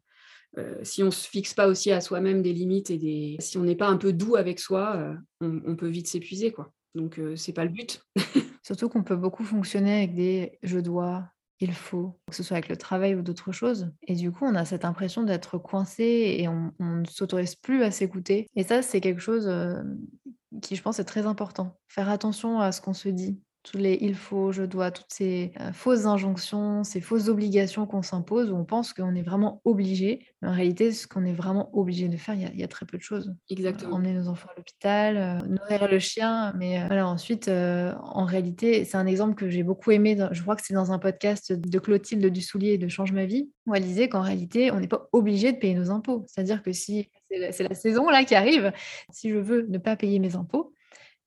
euh, 0.57 0.75
si 0.83 1.01
on 1.01 1.07
ne 1.07 1.11
se 1.11 1.27
fixe 1.27 1.53
pas 1.53 1.67
aussi 1.67 1.91
à 1.91 2.01
soi-même 2.01 2.41
des 2.41 2.53
limites 2.53 2.89
et 2.89 2.97
des... 2.97 3.37
si 3.39 3.57
on 3.57 3.63
n'est 3.63 3.75
pas 3.75 3.87
un 3.87 3.97
peu 3.97 4.13
doux 4.13 4.35
avec 4.35 4.59
soi, 4.59 4.95
euh, 4.97 5.15
on, 5.65 5.75
peut 5.75 5.87
vite 5.87 6.07
s'épuiser. 6.07 6.51
quoi. 6.51 6.73
Donc, 6.95 7.19
euh, 7.19 7.35
c'est 7.35 7.53
pas 7.53 7.63
le 7.63 7.71
but. 7.71 8.01
Surtout 8.65 8.89
qu'on 8.89 9.03
peut 9.03 9.15
beaucoup 9.15 9.43
fonctionner 9.43 9.97
avec 9.97 10.13
des 10.13 10.59
je 10.61 10.79
dois, 10.79 11.29
il 11.59 11.73
faut, 11.73 12.19
que 12.29 12.35
ce 12.35 12.43
soit 12.43 12.57
avec 12.57 12.69
le 12.69 12.77
travail 12.77 13.15
ou 13.15 13.21
d'autres 13.21 13.51
choses. 13.51 13.91
Et 14.07 14.15
du 14.15 14.31
coup, 14.31 14.45
on 14.45 14.55
a 14.55 14.65
cette 14.65 14.85
impression 14.85 15.23
d'être 15.23 15.57
coincé 15.57 16.35
et 16.39 16.47
on, 16.47 16.73
ne 16.79 17.05
s'autorise 17.05 17.55
plus 17.55 17.83
à 17.83 17.91
s'écouter. 17.91 18.47
Et 18.55 18.63
ça, 18.63 18.81
c'est 18.81 19.01
quelque 19.01 19.21
chose 19.21 19.49
qui, 20.61 20.75
je 20.75 20.81
pense, 20.81 20.99
est 20.99 21.05
très 21.05 21.25
important. 21.25 21.79
Faire 21.87 22.09
attention 22.09 22.59
à 22.59 22.71
ce 22.71 22.81
qu'on 22.81 22.93
se 22.93 23.09
dit 23.09 23.39
tous 23.63 23.77
les 23.77 23.97
il 24.01 24.15
faut, 24.15 24.51
je 24.51 24.63
dois, 24.63 24.91
toutes 24.91 25.11
ces 25.11 25.51
fausses 25.73 26.05
injonctions, 26.05 26.83
ces 26.83 27.01
fausses 27.01 27.27
obligations 27.27 27.85
qu'on 27.85 28.01
s'impose, 28.01 28.51
où 28.51 28.55
on 28.55 28.65
pense 28.65 28.93
qu'on 28.93 29.13
est 29.15 29.21
vraiment 29.21 29.61
obligé. 29.65 30.25
Mais 30.41 30.47
en 30.47 30.53
réalité, 30.53 30.91
ce 30.91 31.07
qu'on 31.07 31.25
est 31.25 31.33
vraiment 31.33 31.69
obligé 31.77 32.07
de 32.07 32.17
faire, 32.17 32.33
il 32.35 32.59
y, 32.59 32.63
a 32.63 32.67
très 32.67 32.85
peu 32.85 32.97
de 32.97 33.03
choses. 33.03 33.33
Exactement. 33.49 33.95
emmener 33.95 34.13
nos 34.13 34.27
enfants 34.27 34.49
à 34.51 34.57
l'hôpital, 34.57 35.43
nourrir 35.47 35.87
le 35.87 35.99
chien. 35.99 36.53
Mais 36.57 36.85
voilà, 36.87 37.07
ensuite, 37.07 37.49
en 37.49 38.25
réalité, 38.25 38.83
c'est 38.85 38.97
un 38.97 39.05
exemple 39.05 39.35
que 39.35 39.49
j'ai 39.49 39.63
beaucoup 39.63 39.91
aimé. 39.91 40.17
je 40.31 40.41
crois 40.41 40.55
que 40.55 40.63
c'est 40.65 40.73
dans 40.73 40.91
un 40.91 40.99
podcast 40.99 41.53
de 41.53 41.79
Clotilde 41.79 42.25
Dussoulier 42.25 42.77
de 42.77 42.87
Change 42.87 43.11
ma 43.11 43.25
vie, 43.25 43.51
où 43.67 43.75
elle 43.75 43.83
disait 43.83 44.09
qu'en 44.09 44.21
réalité, 44.21 44.71
on 44.71 44.79
n'est 44.79 44.87
pas 44.87 45.07
obligé 45.11 45.51
de 45.51 45.57
payer 45.57 45.75
nos 45.75 45.91
impôts. 45.91 46.25
C'est-à-dire 46.27 46.63
que 46.63 46.71
si 46.71 47.09
c'est 47.29 47.63
la, 47.63 47.75
saison 47.75 48.09
là 48.09 48.23
qui 48.23 48.35
arrive, 48.35 48.71
si 49.11 49.29
je 49.29 49.37
veux 49.37 49.67
ne 49.67 49.77
pas 49.77 49.95
payer 49.95 50.19
mes 50.19 50.35
impôts, 50.35 50.73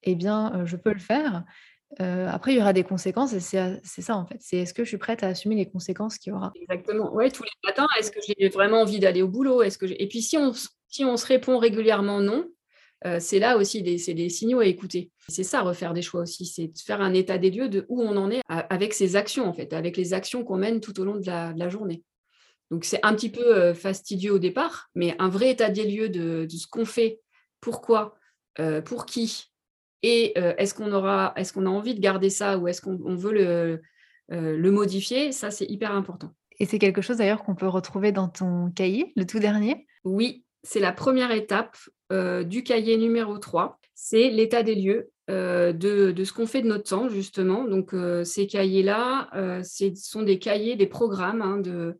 eh 0.02 0.14
bien, 0.14 0.64
je 0.64 0.76
peux 0.76 0.92
le 0.92 0.98
faire 0.98 1.44
après, 1.98 2.52
il 2.52 2.58
y 2.58 2.60
aura 2.60 2.72
des 2.72 2.84
conséquences 2.84 3.32
et 3.32 3.40
c'est 3.40 4.02
ça 4.02 4.16
en 4.16 4.26
fait. 4.26 4.38
C'est 4.40 4.58
est-ce 4.58 4.74
que 4.74 4.84
je 4.84 4.88
suis 4.88 4.98
prête 4.98 5.22
à 5.22 5.28
assumer 5.28 5.54
les 5.54 5.68
conséquences 5.68 6.18
qu'il 6.18 6.32
y 6.32 6.36
aura? 6.36 6.52
Exactement. 6.60 7.10
Oui, 7.14 7.30
tous 7.30 7.44
les 7.44 7.50
matins, 7.64 7.86
est-ce 7.98 8.10
que 8.10 8.20
j'ai 8.26 8.48
vraiment 8.48 8.80
envie 8.80 8.98
d'aller 8.98 9.22
au 9.22 9.28
boulot? 9.28 9.60
Que 9.60 9.86
Et 9.86 10.08
puis 10.08 10.22
si 10.22 10.36
on, 10.36 10.52
si 10.88 11.04
on 11.04 11.16
se 11.16 11.26
répond 11.26 11.58
régulièrement 11.58 12.20
non, 12.20 12.48
c'est 13.18 13.38
là 13.38 13.56
aussi 13.56 13.82
des, 13.82 13.96
des 14.14 14.28
signaux 14.28 14.60
à 14.60 14.66
écouter. 14.66 15.10
C'est 15.28 15.42
ça, 15.44 15.60
refaire 15.60 15.92
des 15.92 16.02
choix 16.02 16.22
aussi, 16.22 16.46
c'est 16.46 16.70
faire 16.78 17.00
un 17.00 17.12
état 17.12 17.38
des 17.38 17.50
lieux 17.50 17.68
de 17.68 17.84
où 17.88 18.02
on 18.02 18.16
en 18.16 18.30
est 18.30 18.40
avec 18.48 18.94
ses 18.94 19.16
actions 19.16 19.46
en 19.46 19.52
fait, 19.52 19.72
avec 19.72 19.96
les 19.96 20.14
actions 20.14 20.44
qu'on 20.44 20.56
mène 20.56 20.80
tout 20.80 20.98
au 21.00 21.04
long 21.04 21.16
de 21.16 21.26
la, 21.26 21.68
journée. 21.68 22.02
Donc 22.70 22.84
c'est 22.84 23.00
un 23.02 23.14
petit 23.14 23.30
peu 23.30 23.74
fastidieux 23.74 24.32
au 24.32 24.38
départ, 24.38 24.88
mais 24.94 25.14
un 25.18 25.28
vrai 25.28 25.50
état 25.50 25.68
des 25.68 25.84
lieux 25.84 26.08
de, 26.08 26.46
ce 26.48 26.66
qu'on 26.66 26.86
fait, 26.86 27.20
pourquoi, 27.60 28.16
pour 28.84 29.06
qui, 29.06 29.52
et 30.06 30.34
euh, 30.36 30.52
est-ce 30.58 30.74
qu'on 30.74 30.92
aura, 30.92 31.32
est-ce 31.34 31.54
qu'on 31.54 31.64
a 31.64 31.70
envie 31.70 31.94
de 31.94 32.00
garder 32.00 32.28
ça 32.28 32.58
ou 32.58 32.68
est-ce 32.68 32.82
qu'on 32.82 33.16
veut 33.16 33.32
le, 33.32 33.80
euh, 34.32 34.54
le 34.54 34.70
modifier 34.70 35.32
Ça, 35.32 35.50
c'est 35.50 35.64
hyper 35.64 35.92
important. 35.92 36.30
Et 36.58 36.66
c'est 36.66 36.78
quelque 36.78 37.00
chose 37.00 37.16
d'ailleurs 37.16 37.42
qu'on 37.42 37.54
peut 37.54 37.66
retrouver 37.66 38.12
dans 38.12 38.28
ton 38.28 38.70
cahier, 38.70 39.14
le 39.16 39.24
tout 39.24 39.38
dernier? 39.38 39.86
Oui, 40.04 40.44
c'est 40.62 40.78
la 40.78 40.92
première 40.92 41.32
étape 41.32 41.76
du 42.44 42.62
cahier 42.62 42.96
numéro 42.96 43.38
3. 43.38 43.80
C'est 43.94 44.28
l'état 44.28 44.62
des 44.62 44.76
lieux 44.76 45.10
de, 45.28 46.14
ce 46.22 46.32
qu'on 46.32 46.46
fait 46.46 46.62
de 46.62 46.68
notre 46.68 46.90
temps, 46.90 47.08
justement. 47.08 47.64
Donc, 47.64 47.92
ces 48.24 48.46
cahiers-là, 48.46 49.62
ce 49.64 49.90
sont 49.96 50.22
des 50.22 50.38
cahiers, 50.38 50.76
des 50.76 50.86
programmes 50.86 51.42
hein, 51.42 51.56
de, 51.56 51.98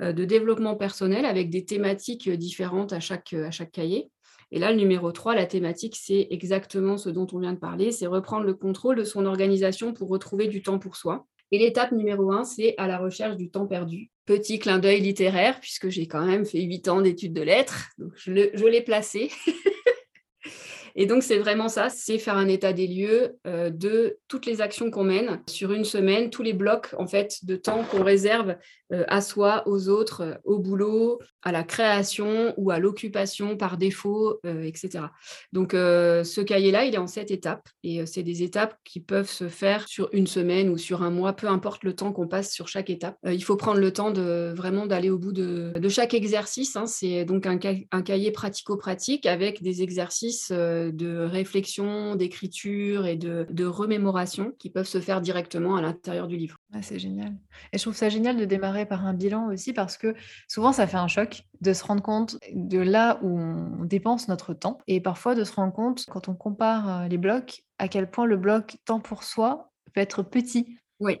de, 0.00 0.24
développement 0.24 0.74
personnel 0.74 1.24
avec 1.26 1.48
des 1.48 1.64
thématiques 1.64 2.28
différentes 2.28 2.92
à 2.92 2.98
chaque, 2.98 3.34
à 3.34 3.52
chaque 3.52 3.70
cahier. 3.70 4.10
Et 4.54 4.58
là, 4.58 4.70
le 4.70 4.76
numéro 4.76 5.10
3, 5.10 5.34
la 5.34 5.46
thématique, 5.46 5.96
c'est 5.98 6.28
exactement 6.30 6.98
ce 6.98 7.08
dont 7.08 7.26
on 7.32 7.38
vient 7.38 7.54
de 7.54 7.58
parler, 7.58 7.90
c'est 7.90 8.06
reprendre 8.06 8.44
le 8.44 8.52
contrôle 8.52 8.96
de 8.96 9.04
son 9.04 9.24
organisation 9.24 9.94
pour 9.94 10.10
retrouver 10.10 10.46
du 10.46 10.62
temps 10.62 10.78
pour 10.78 10.96
soi. 10.96 11.26
Et 11.52 11.58
l'étape 11.58 11.92
numéro 11.92 12.30
1, 12.32 12.44
c'est 12.44 12.74
à 12.76 12.86
la 12.86 12.98
recherche 12.98 13.36
du 13.36 13.50
temps 13.50 13.66
perdu. 13.66 14.10
Petit 14.26 14.58
clin 14.58 14.78
d'œil 14.78 15.00
littéraire, 15.00 15.58
puisque 15.58 15.88
j'ai 15.88 16.06
quand 16.06 16.24
même 16.24 16.44
fait 16.44 16.60
8 16.60 16.88
ans 16.88 17.00
d'études 17.00 17.32
de 17.32 17.40
lettres, 17.42 17.88
donc 17.96 18.12
je 18.14 18.30
l'ai 18.30 18.82
placé. 18.82 19.30
Et 20.94 21.06
donc, 21.06 21.22
c'est 21.22 21.38
vraiment 21.38 21.68
ça, 21.68 21.88
c'est 21.88 22.18
faire 22.18 22.36
un 22.36 22.48
état 22.48 22.72
des 22.72 22.86
lieux 22.86 23.36
euh, 23.46 23.70
de 23.70 24.18
toutes 24.28 24.46
les 24.46 24.60
actions 24.60 24.90
qu'on 24.90 25.04
mène 25.04 25.42
sur 25.48 25.72
une 25.72 25.84
semaine, 25.84 26.30
tous 26.30 26.42
les 26.42 26.52
blocs 26.52 26.94
en 26.98 27.06
fait 27.06 27.44
de 27.44 27.56
temps 27.56 27.84
qu'on 27.84 28.02
réserve 28.02 28.56
euh, 28.92 29.04
à 29.08 29.20
soi, 29.20 29.62
aux 29.66 29.88
autres, 29.88 30.22
euh, 30.22 30.34
au 30.44 30.58
boulot, 30.58 31.20
à 31.42 31.52
la 31.52 31.62
création 31.64 32.54
ou 32.56 32.70
à 32.70 32.78
l'occupation 32.78 33.56
par 33.56 33.76
défaut, 33.76 34.40
etc. 34.44 35.06
Donc, 35.52 35.72
ce 35.72 36.40
cahier-là, 36.40 36.84
il 36.84 36.94
est 36.94 36.98
en 36.98 37.08
sept 37.08 37.32
étapes 37.32 37.68
et 37.82 38.06
c'est 38.06 38.22
des 38.22 38.44
étapes 38.44 38.76
qui 38.84 39.00
peuvent 39.00 39.28
se 39.28 39.48
faire 39.48 39.88
sur 39.88 40.08
une 40.12 40.28
semaine 40.28 40.68
ou 40.68 40.78
sur 40.78 41.02
un 41.02 41.10
mois, 41.10 41.32
peu 41.32 41.48
importe 41.48 41.82
le 41.82 41.96
temps 41.96 42.12
qu'on 42.12 42.28
passe 42.28 42.52
sur 42.52 42.68
chaque 42.68 42.90
étape. 42.90 43.16
il 43.24 43.42
faut 43.42 43.56
prendre 43.56 43.80
le 43.80 43.92
temps 43.92 44.12
de 44.12 44.52
vraiment 44.54 44.86
d'aller 44.86 45.10
au 45.10 45.18
bout 45.18 45.32
de, 45.32 45.72
chaque 45.88 46.14
exercice. 46.14 46.76
Hein. 46.76 46.86
C'est 46.86 47.24
donc 47.24 47.44
un, 47.46 47.58
un 47.90 48.02
cahier 48.02 48.30
pratico-pratique 48.30 49.26
avec 49.26 49.64
des 49.64 49.82
exercices 49.82 50.52
de 50.90 51.18
réflexion, 51.18 52.16
d'écriture 52.16 53.06
et 53.06 53.16
de, 53.16 53.64
remémoration 53.64 54.52
qui 54.58 54.70
peuvent 54.70 54.86
se 54.86 55.00
faire 55.00 55.20
directement 55.20 55.76
à 55.76 55.82
l'intérieur 55.82 56.26
du 56.26 56.36
livre. 56.36 56.56
Ah, 56.72 56.82
c'est 56.82 56.98
génial. 56.98 57.32
Et 57.72 57.78
je 57.78 57.82
trouve 57.82 57.94
ça 57.94 58.08
génial 58.08 58.36
de 58.36 58.44
démarrer 58.44 58.86
par 58.86 59.06
un 59.06 59.14
bilan 59.14 59.48
aussi 59.48 59.72
parce 59.72 59.96
que 59.96 60.14
souvent 60.48 60.72
ça 60.72 60.86
fait 60.86 60.96
un 60.96 61.08
choc 61.08 61.42
de 61.60 61.72
se 61.72 61.84
rendre 61.84 62.02
compte 62.02 62.36
de 62.52 62.78
là 62.78 63.18
où 63.22 63.38
on 63.38 63.84
dépense 63.84 64.28
notre 64.28 64.52
temps 64.52 64.78
et 64.88 65.00
parfois 65.00 65.34
de 65.34 65.44
se 65.44 65.52
rendre 65.52 65.72
compte 65.72 66.04
quand 66.10 66.28
on 66.28 66.34
compare 66.34 67.02
euh, 67.02 67.08
les 67.08 67.18
blocs 67.18 67.62
à 67.78 67.88
quel 67.88 68.10
point 68.10 68.26
le 68.26 68.36
bloc 68.36 68.76
temps 68.84 69.00
pour 69.00 69.22
soi 69.22 69.70
peut 69.94 70.00
être 70.00 70.22
petit. 70.22 70.76
Oui. 71.00 71.18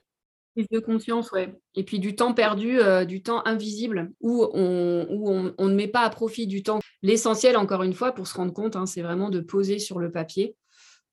Prise 0.54 0.68
de 0.70 0.80
conscience, 0.80 1.32
ouais. 1.32 1.54
Et 1.74 1.82
puis 1.82 1.98
du 1.98 2.14
temps 2.14 2.34
perdu, 2.34 2.78
euh, 2.78 3.06
du 3.06 3.22
temps 3.22 3.42
invisible, 3.46 4.12
où, 4.20 4.46
on, 4.52 5.06
où 5.08 5.52
on, 5.56 5.68
ne 5.68 5.74
met 5.74 5.88
pas 5.88 6.00
à 6.00 6.10
profit 6.10 6.46
du 6.46 6.62
temps. 6.62 6.80
L'essentiel, 7.02 7.56
encore 7.56 7.82
une 7.82 7.94
fois, 7.94 8.12
pour 8.12 8.26
se 8.26 8.34
rendre 8.34 8.52
compte, 8.52 8.76
hein, 8.76 8.84
c'est 8.84 9.00
vraiment 9.00 9.30
de 9.30 9.40
poser 9.40 9.78
sur 9.78 9.98
le 9.98 10.12
papier. 10.12 10.54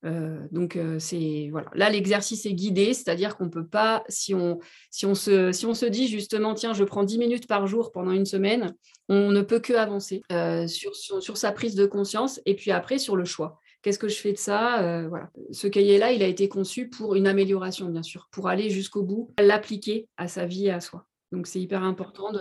Euh, 0.05 0.39
donc 0.51 0.75
euh, 0.75 0.97
c'est 0.99 1.49
voilà. 1.51 1.69
Là, 1.73 1.89
l'exercice 1.89 2.45
est 2.45 2.53
guidé, 2.53 2.93
c'est-à-dire 2.93 3.37
qu'on 3.37 3.49
peut 3.49 3.65
pas, 3.65 4.03
si 4.09 4.33
on, 4.33 4.59
si, 4.91 5.05
on 5.05 5.15
se, 5.15 5.51
si 5.53 5.65
on 5.65 5.73
se 5.73 5.85
dit 5.85 6.07
justement, 6.07 6.53
tiens, 6.53 6.73
je 6.73 6.83
prends 6.83 7.03
10 7.03 7.17
minutes 7.17 7.47
par 7.47 7.65
jour 7.67 7.91
pendant 7.91 8.11
une 8.11 8.25
semaine, 8.25 8.75
on 9.07 9.31
ne 9.31 9.41
peut 9.41 9.59
que 9.59 9.73
avancer 9.73 10.21
sur 10.67 11.37
sa 11.37 11.51
prise 11.51 11.75
de 11.75 11.85
conscience 11.85 12.41
et 12.45 12.55
puis 12.55 12.71
après 12.71 12.97
sur 12.97 13.15
le 13.15 13.25
choix. 13.25 13.59
Qu'est-ce 13.81 13.99
que 13.99 14.09
je 14.09 14.19
fais 14.19 14.33
de 14.33 14.37
ça 14.37 14.81
euh, 14.83 15.07
Voilà. 15.07 15.29
Ce 15.51 15.67
cahier-là, 15.67 16.11
il 16.11 16.21
a 16.21 16.27
été 16.27 16.49
conçu 16.49 16.89
pour 16.89 17.15
une 17.15 17.27
amélioration, 17.27 17.87
bien 17.87 18.03
sûr, 18.03 18.27
pour 18.31 18.49
aller 18.49 18.69
jusqu'au 18.69 19.03
bout, 19.03 19.33
l'appliquer 19.39 20.09
à 20.17 20.27
sa 20.27 20.45
vie 20.45 20.65
et 20.65 20.71
à 20.71 20.81
soi. 20.81 21.05
Donc, 21.31 21.47
c'est 21.47 21.61
hyper 21.61 21.83
important 21.83 22.31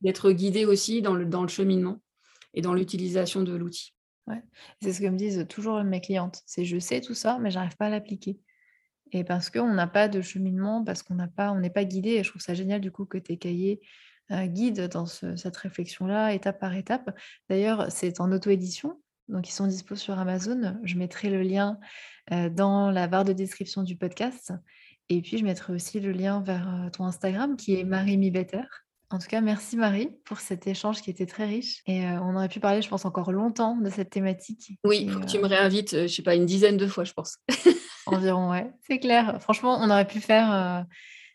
d'être 0.00 0.32
guidé 0.32 0.64
aussi 0.64 1.02
dans 1.02 1.14
le, 1.14 1.24
dans 1.24 1.42
le 1.42 1.48
cheminement 1.48 2.02
et 2.52 2.62
dans 2.62 2.74
l'utilisation 2.74 3.42
de 3.42 3.54
l'outil. 3.54 3.94
Ouais. 4.26 4.42
C'est 4.82 4.92
ce 4.92 5.00
que 5.00 5.06
me 5.06 5.16
disent 5.16 5.46
toujours 5.48 5.82
mes 5.84 6.00
clientes. 6.00 6.42
C'est 6.46 6.64
je 6.64 6.78
sais 6.78 7.00
tout 7.00 7.14
ça, 7.14 7.38
mais 7.40 7.50
j'arrive 7.50 7.76
pas 7.76 7.86
à 7.86 7.90
l'appliquer. 7.90 8.38
Et 9.12 9.22
parce 9.22 9.50
qu'on 9.50 9.72
n'a 9.72 9.86
pas 9.86 10.08
de 10.08 10.20
cheminement, 10.20 10.82
parce 10.82 11.02
qu'on 11.02 11.14
n'a 11.14 11.28
pas, 11.28 11.54
n'est 11.54 11.70
pas 11.70 11.84
guidé. 11.84 12.10
Et 12.10 12.24
je 12.24 12.30
trouve 12.30 12.42
ça 12.42 12.54
génial 12.54 12.80
du 12.80 12.90
coup 12.90 13.04
que 13.04 13.18
tes 13.18 13.36
cahiers 13.36 13.80
euh, 14.32 14.46
guident 14.46 14.88
dans 14.88 15.06
cette 15.06 15.56
réflexion-là, 15.56 16.32
étape 16.32 16.58
par 16.58 16.74
étape. 16.74 17.16
D'ailleurs, 17.48 17.90
c'est 17.90 18.20
en 18.20 18.32
auto-édition. 18.32 19.00
Donc, 19.28 19.48
ils 19.48 19.52
sont 19.52 19.66
dispo 19.66 19.96
sur 19.96 20.18
Amazon. 20.18 20.76
Je 20.84 20.96
mettrai 20.96 21.30
le 21.30 21.42
lien 21.42 21.78
dans 22.30 22.90
la 22.90 23.06
barre 23.06 23.24
de 23.24 23.32
description 23.32 23.82
du 23.82 23.96
podcast. 23.96 24.52
Et 25.08 25.20
puis, 25.22 25.38
je 25.38 25.44
mettrai 25.44 25.72
aussi 25.72 26.00
le 26.00 26.12
lien 26.12 26.40
vers 26.40 26.90
ton 26.92 27.04
Instagram 27.04 27.56
qui 27.56 27.78
est 27.78 27.84
Marie 27.84 28.16
Mi 28.16 28.30
Better. 28.30 28.62
En 29.10 29.18
tout 29.18 29.28
cas, 29.28 29.40
merci 29.40 29.76
Marie 29.76 30.08
pour 30.24 30.40
cet 30.40 30.66
échange 30.66 31.02
qui 31.02 31.10
était 31.10 31.26
très 31.26 31.44
riche. 31.44 31.82
Et 31.86 32.04
on 32.06 32.34
aurait 32.34 32.48
pu 32.48 32.60
parler, 32.60 32.82
je 32.82 32.88
pense, 32.88 33.04
encore 33.04 33.32
longtemps 33.32 33.76
de 33.76 33.88
cette 33.90 34.10
thématique. 34.10 34.72
Oui, 34.84 35.08
faut 35.08 35.20
que 35.20 35.26
tu 35.26 35.38
me 35.38 35.46
réinvites, 35.46 36.02
je 36.02 36.06
sais 36.06 36.22
pas, 36.22 36.34
une 36.34 36.46
dizaine 36.46 36.76
de 36.76 36.86
fois, 36.86 37.04
je 37.04 37.12
pense. 37.12 37.38
Environ, 38.06 38.50
ouais. 38.50 38.70
C'est 38.86 38.98
clair. 38.98 39.38
Franchement, 39.40 39.78
on 39.80 39.90
aurait 39.90 40.06
pu 40.06 40.20
faire 40.20 40.84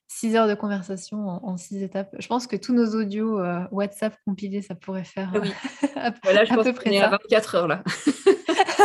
six 0.09 0.35
heures 0.35 0.47
de 0.47 0.55
conversation 0.55 1.27
en, 1.27 1.55
six 1.55 1.81
étapes. 1.81 2.13
Je 2.17 2.27
pense 2.27 2.47
que 2.47 2.55
tous 2.55 2.73
nos 2.73 2.95
audios 2.95 3.39
euh, 3.39 3.61
WhatsApp 3.71 4.17
compilés, 4.25 4.61
ça 4.61 4.75
pourrait 4.75 5.03
faire 5.05 5.31
oui. 5.41 5.51
à, 5.95 6.11
voilà, 6.23 6.43
je 6.43 6.53
peu 6.53 6.73
près 6.73 6.97
à 6.97 7.09
24 7.09 7.55
heures 7.55 7.67
là. 7.67 7.83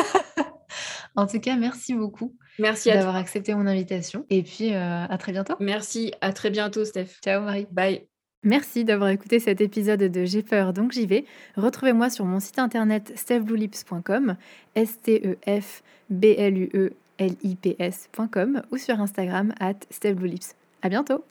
en 1.16 1.26
tout 1.26 1.40
cas, 1.40 1.56
merci 1.56 1.94
beaucoup. 1.94 2.36
Merci 2.58 2.90
d'avoir 2.90 3.16
accepté 3.16 3.54
mon 3.54 3.66
invitation. 3.66 4.26
Et 4.28 4.42
puis, 4.42 4.74
euh, 4.74 5.06
à 5.06 5.18
très 5.18 5.32
bientôt. 5.32 5.54
Merci. 5.58 6.12
À 6.20 6.32
très 6.32 6.50
bientôt, 6.50 6.84
Steph. 6.84 7.18
Ciao, 7.24 7.42
Marie. 7.42 7.66
Bye. 7.72 8.06
Merci 8.42 8.84
d'avoir 8.84 9.08
écouté 9.08 9.40
cet 9.40 9.62
épisode 9.62 10.00
de 10.00 10.24
J'ai 10.26 10.42
peur 10.42 10.74
donc 10.74 10.92
j'y 10.92 11.06
vais. 11.06 11.24
Retrouvez-moi 11.56 12.10
sur 12.10 12.26
mon 12.26 12.38
site 12.38 12.58
internet 12.58 13.12
stephbluelips.com, 13.16 14.36
s 14.74 15.00
t 15.00 15.26
e 15.26 15.38
f 15.46 15.82
b 16.10 16.26
l 16.36 16.58
u 16.58 16.70
e 16.74 16.92
l 17.16 17.34
i 17.42 17.54
p 17.54 17.74
s.com 17.78 18.60
ou 18.70 18.76
sur 18.76 19.00
Instagram 19.00 19.54
at 19.60 19.86
stephbluelips. 19.88 20.54
À 20.84 20.90
bientôt 20.90 21.24